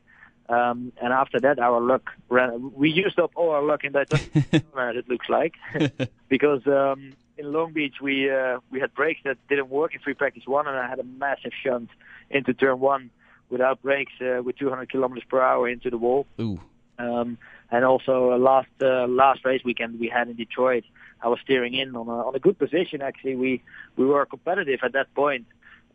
[0.49, 2.71] Um, and after that, our luck ran.
[2.73, 4.07] We used up all our luck in that.
[4.53, 5.55] it looks like
[6.29, 10.13] because um, in Long Beach we uh, we had brakes that didn't work in free
[10.13, 11.89] practice one, and I had a massive shunt
[12.29, 13.09] into turn one
[13.49, 16.25] without brakes uh, with 200 kilometers per hour into the wall.
[16.39, 16.59] Ooh.
[16.99, 17.37] Um,
[17.69, 20.85] and also uh, last uh, last race weekend we had in Detroit,
[21.21, 23.01] I was steering in on a on a good position.
[23.01, 23.63] Actually, we
[23.97, 25.45] we were competitive at that point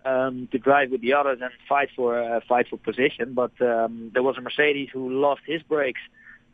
[0.05, 3.35] um, to drive with the others and fight for uh, fight for position.
[3.35, 6.01] But um, there was a Mercedes who lost his brakes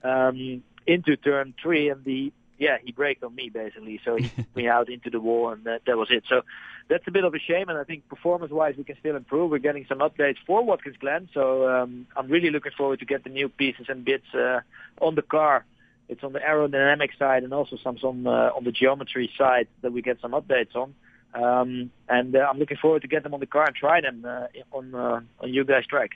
[0.03, 4.57] um, into turn three, and the yeah he braked on me basically, so he put
[4.57, 6.25] me out into the wall, and that, that was it.
[6.29, 6.43] So
[6.89, 9.51] that's a bit of a shame, and I think performance-wise we can still improve.
[9.51, 13.25] We're getting some updates for Watkins Glen, so um, I'm really looking forward to get
[13.25, 14.61] the new pieces and bits uh,
[15.01, 15.65] on the car.
[16.09, 19.93] It's on the aerodynamic side and also some on uh, on the geometry side that
[19.93, 20.95] we get some updates on.
[21.35, 24.25] Um, and uh, I'm looking forward to get them on the car and try them
[24.27, 26.11] uh, on uh, on you guys' track.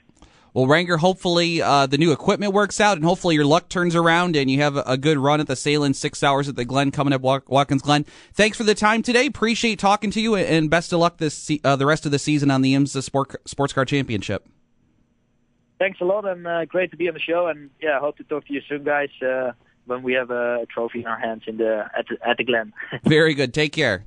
[0.53, 4.35] Well, Renger, hopefully uh, the new equipment works out, and hopefully your luck turns around,
[4.35, 7.11] and you have a good run at the Sahlen Six Hours at the Glen coming
[7.11, 8.05] up, Watkins Glen.
[8.33, 9.25] Thanks for the time today.
[9.25, 12.51] Appreciate talking to you, and best of luck this uh, the rest of the season
[12.51, 14.47] on the IMSA Sport, Sports Car Championship.
[15.79, 17.47] Thanks a lot, and uh, great to be on the show.
[17.47, 19.09] And yeah, hope to talk to you soon, guys.
[19.21, 19.53] Uh,
[19.85, 22.73] when we have a trophy in our hands in the at the, at the Glen.
[23.03, 23.53] Very good.
[23.53, 24.05] Take care.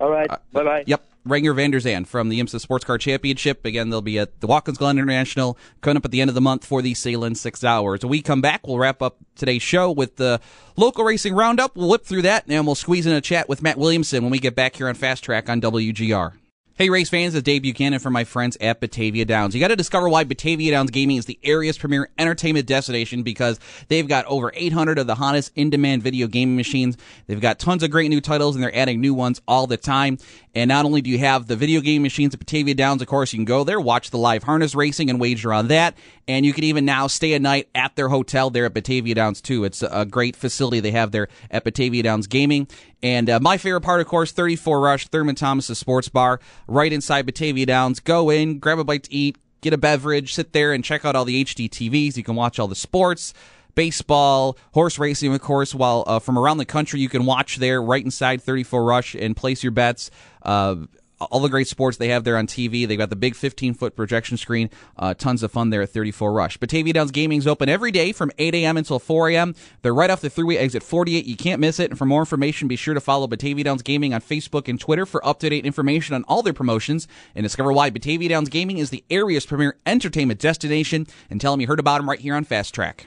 [0.00, 0.30] All right.
[0.30, 0.84] Uh, bye bye.
[0.86, 1.04] Yep.
[1.26, 3.64] Renger van der Zande from the IMSA Sports Car Championship.
[3.64, 6.42] Again, they'll be at the Watkins Glen International coming up at the end of the
[6.42, 8.02] month for the Sahlen Six Hours.
[8.02, 10.38] When we come back, we'll wrap up today's show with the
[10.76, 11.76] local racing roundup.
[11.76, 14.38] We'll whip through that and we'll squeeze in a chat with Matt Williamson when we
[14.38, 16.34] get back here on Fast Track on WGR.
[16.76, 19.54] Hey, race fans, it's Dave Buchanan from my friends at Batavia Downs.
[19.54, 23.60] You got to discover why Batavia Downs Gaming is the area's premier entertainment destination because
[23.86, 26.96] they've got over 800 of the hottest in demand video gaming machines.
[27.28, 30.18] They've got tons of great new titles and they're adding new ones all the time.
[30.56, 33.32] And not only do you have the video game machines at Batavia Downs, of course,
[33.32, 35.96] you can go there, watch the live harness racing and wager on that.
[36.26, 39.40] And you can even now stay a night at their hotel there at Batavia Downs,
[39.40, 39.64] too.
[39.64, 42.66] It's a great facility they have there at Batavia Downs Gaming.
[43.04, 47.26] And uh, my favorite part, of course, 34 Rush, Thurman Thomas' sports bar, right inside
[47.26, 48.00] Batavia Downs.
[48.00, 51.14] Go in, grab a bite to eat, get a beverage, sit there and check out
[51.14, 52.16] all the HD TVs.
[52.16, 53.34] You can watch all the sports
[53.74, 57.82] baseball, horse racing, of course, while uh, from around the country you can watch there
[57.82, 60.10] right inside 34 Rush and place your bets.
[60.42, 60.76] Uh,
[61.20, 62.86] all the great sports they have there on TV.
[62.86, 64.70] They've got the big 15 foot projection screen.
[64.96, 66.56] Uh, tons of fun there at 34 Rush.
[66.56, 68.76] Batavia Downs Gaming's open every day from 8 a.m.
[68.76, 69.54] until 4 a.m.
[69.82, 71.24] They're right off the thruway exit 48.
[71.24, 71.90] You can't miss it.
[71.90, 75.06] And for more information, be sure to follow Batavia Downs Gaming on Facebook and Twitter
[75.06, 78.78] for up to date information on all their promotions and discover why Batavia Downs Gaming
[78.78, 81.06] is the area's premier entertainment destination.
[81.30, 83.06] And tell them you heard about them right here on Fast Track.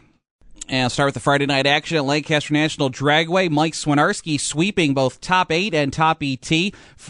[0.70, 3.50] And start with the Friday night action at Lancaster National Dragway.
[3.50, 6.52] Mike Swinarski sweeping both top eight and top ET.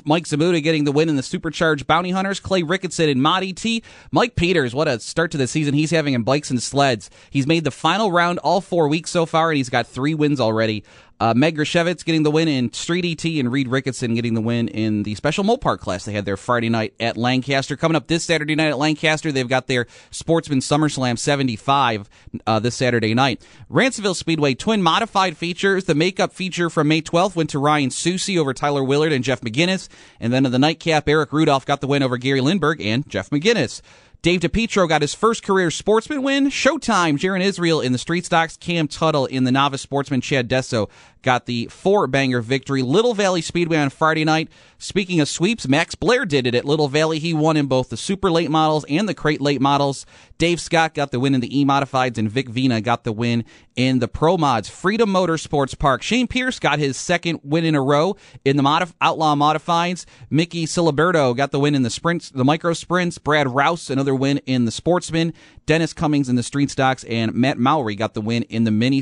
[0.05, 2.39] Mike Zamuda getting the win in the Supercharged Bounty Hunters.
[2.39, 3.65] Clay Ricketson in Mod ET.
[4.11, 7.09] Mike Peters, what a start to the season he's having in bikes and sleds.
[7.31, 10.39] He's made the final round all four weeks so far, and he's got three wins
[10.39, 10.83] already.
[11.19, 14.67] Uh, Meg Grashevitz getting the win in Street ET and Reed Ricketson getting the win
[14.67, 17.75] in the special Mopar class they had their Friday night at Lancaster.
[17.75, 22.09] Coming up this Saturday night at Lancaster, they've got their Sportsman SummerSlam 75
[22.45, 23.41] uh, this Saturday night.
[23.71, 25.85] Ransomville Speedway twin modified features.
[25.85, 29.41] The makeup feature from May 12th went to Ryan Susie over Tyler Willard and Jeff
[29.41, 29.89] McGinnis.
[30.19, 33.29] And then in the nightcap, Erick Rudolph got the win over Gary Lindberg and Jeff
[33.31, 33.81] McGinnis.
[34.21, 36.47] Dave DePietro got his first career sportsman win.
[36.47, 38.57] Showtime, Jaron Israel in the street stocks.
[38.57, 40.21] Cam Tuttle in the novice sportsman.
[40.21, 40.89] Chad Desso
[41.21, 42.81] got the four banger victory.
[42.81, 44.49] Little Valley Speedway on Friday night.
[44.79, 47.19] Speaking of sweeps, Max Blair did it at Little Valley.
[47.19, 50.05] He won in both the super late models and the crate late models.
[50.37, 53.43] Dave Scott got the win in the E modifieds, and Vic Vina got the win
[53.75, 54.69] in the Pro Mods.
[54.69, 56.03] Freedom Motorsports Park.
[56.03, 58.15] Shane Pierce got his second win in a row
[58.45, 60.05] in the modif- Outlaw Modifieds.
[60.29, 63.17] Mickey Siliberto got the win in the sprints, the micro sprints.
[63.17, 65.33] Brad Rouse another win in the Sportsman.
[65.65, 69.01] Dennis Cummings in the Street Stocks, and Matt Mowry got the win in the Mini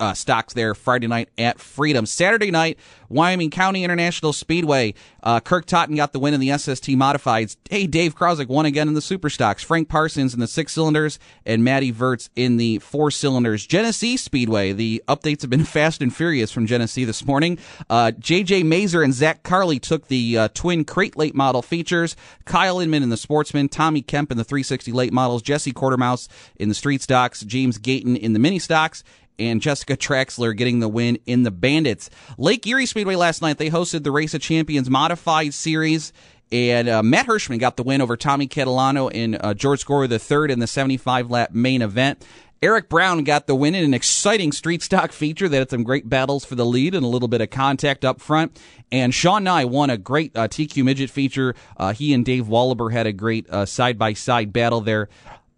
[0.00, 2.06] uh, stocks there Friday night at Freedom.
[2.06, 4.94] Saturday night, Wyoming County International Speedway.
[5.22, 7.56] Uh, Kirk Totten got the win in the SST Modifieds.
[7.70, 9.62] Hey, Dave Krausick won again in the Super Stocks.
[9.62, 13.66] Frank Parsons in the six cylinders and Matty Verts in the four cylinders.
[13.66, 14.72] Genesee Speedway.
[14.72, 17.58] The updates have been fast and furious from Genesee this morning.
[17.88, 22.16] Uh, JJ Mazer and Zach Carley took the uh, twin crate late model features.
[22.44, 23.68] Kyle Inman in the Sportsman.
[23.68, 25.42] Tommy Kemp in the 360 late models.
[25.42, 27.40] Jesse Quartermouse in the Street Stocks.
[27.42, 29.02] James Gayton in the Mini Stocks
[29.38, 32.10] and Jessica Traxler getting the win in the Bandits.
[32.36, 36.12] Lake Erie Speedway last night, they hosted the Race of Champions Modified Series.
[36.50, 40.50] And uh, Matt Hirschman got the win over Tommy Catalano and uh, George Skora third
[40.50, 42.24] in the 75 lap main event.
[42.60, 46.08] Eric Brown got the win in an exciting street stock feature that had some great
[46.08, 48.58] battles for the lead and a little bit of contact up front.
[48.90, 51.54] And Sean Nye won a great uh, TQ midget feature.
[51.76, 55.08] Uh, he and Dave Wallaber had a great side by side battle there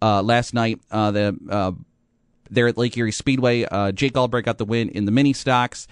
[0.01, 0.79] uh, last night.
[0.91, 1.75] Uh, the
[2.51, 3.63] there at Lake Erie Speedway.
[3.63, 5.87] Uh, Jake Albright got the win in the mini stocks.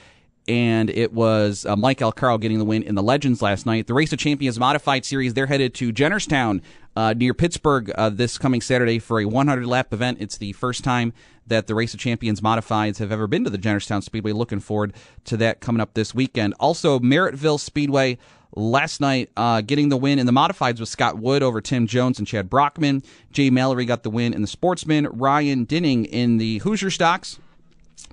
[0.48, 3.86] and it was uh, Mike Alcaro getting the win in the Legends last night.
[3.88, 6.62] The Race of Champions Modified Series, they're headed to Jennerstown
[6.96, 10.18] uh, near Pittsburgh uh, this coming Saturday for a 100 lap event.
[10.20, 11.14] It's the first time
[11.46, 14.32] that the Race of Champions Modifieds have ever been to the Jennerstown Speedway.
[14.32, 14.94] Looking forward
[15.26, 16.56] to that coming up this weekend.
[16.60, 18.18] Also, Merrittville Speedway
[18.56, 22.20] last night uh, getting the win in the modifieds with Scott Wood over Tim Jones
[22.20, 23.04] and Chad Brockman.
[23.32, 25.08] Jay Mallory got the win in the sportsman.
[25.08, 27.40] Ryan Dinning in the Hoosier stocks.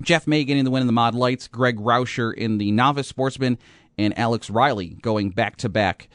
[0.01, 3.57] Jeff May getting the win in the Mod Lights, Greg Rauscher in the Novice Sportsman,
[3.97, 6.07] and Alex Riley going back to back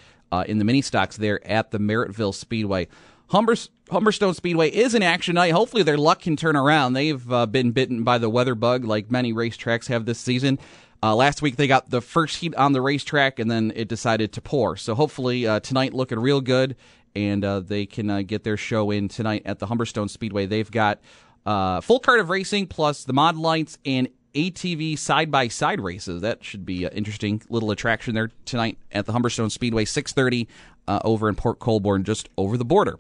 [0.46, 2.88] in the mini stocks there at the Merrittville Speedway.
[3.28, 5.52] Humbers, Humberstone Speedway is in action night.
[5.52, 6.92] Hopefully, their luck can turn around.
[6.92, 10.58] They've uh, been bitten by the weather bug like many racetracks have this season.
[11.02, 14.32] Uh, last week, they got the first heat on the racetrack, and then it decided
[14.32, 14.76] to pour.
[14.76, 16.76] So, hopefully, uh, tonight looking real good,
[17.16, 20.46] and uh, they can uh, get their show in tonight at the Humberstone Speedway.
[20.46, 21.00] They've got
[21.44, 26.22] uh, full card of racing plus the mod lights and ATV side by side races.
[26.22, 30.46] That should be an interesting little attraction there tonight at the Humberstone Speedway, 6:30
[30.88, 32.98] uh, over in Port Colborne, just over the border.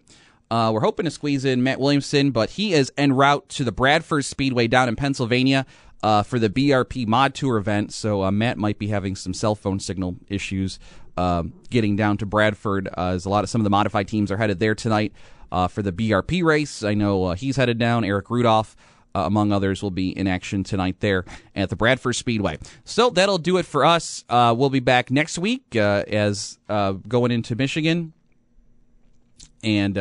[0.50, 3.72] Uh, we're hoping to squeeze in Matt Williamson, but he is en route to the
[3.72, 5.64] Bradford Speedway down in Pennsylvania
[6.02, 7.92] uh, for the BRP Mod Tour event.
[7.92, 10.78] So uh, Matt might be having some cell phone signal issues
[11.16, 14.30] um, getting down to Bradford, uh, as a lot of some of the modified teams
[14.30, 15.12] are headed there tonight
[15.50, 16.82] uh, for the BRP race.
[16.82, 18.04] I know he's headed down.
[18.04, 18.76] Erick Rudolph.
[19.14, 22.56] Uh, among others, will be in action tonight there at the Bradford Speedway.
[22.86, 24.24] So that'll do it for us.
[24.26, 28.14] Uh, we'll be back next week uh, as going into Michigan
[29.62, 29.98] and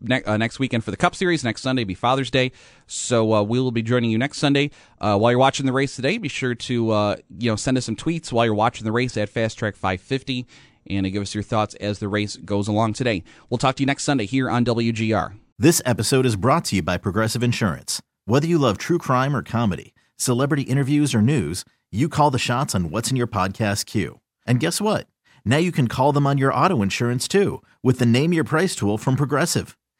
[0.00, 1.44] ne- uh, next weekend for the Cup Series.
[1.44, 2.52] Next Sunday be Father's Day,
[2.86, 4.70] so uh, we will be joining you next Sunday.
[5.00, 7.96] Uh, while you're watching the race today, be sure to you know send us some
[7.96, 10.46] tweets while you're watching the race at Fast Track 550
[10.88, 13.22] and give us your thoughts as the race goes along today.
[13.48, 15.34] We'll talk to you next Sunday here on WGR.
[15.58, 18.00] This episode is brought to you by Progressive Insurance.
[18.24, 22.74] Whether you love true crime or comedy, celebrity interviews or news, you call the shots
[22.74, 24.20] on what's in your podcast queue.
[24.46, 25.06] And guess what?
[25.44, 28.74] Now you can call them on your auto insurance too with the Name Your Price
[28.74, 29.76] tool from Progressive.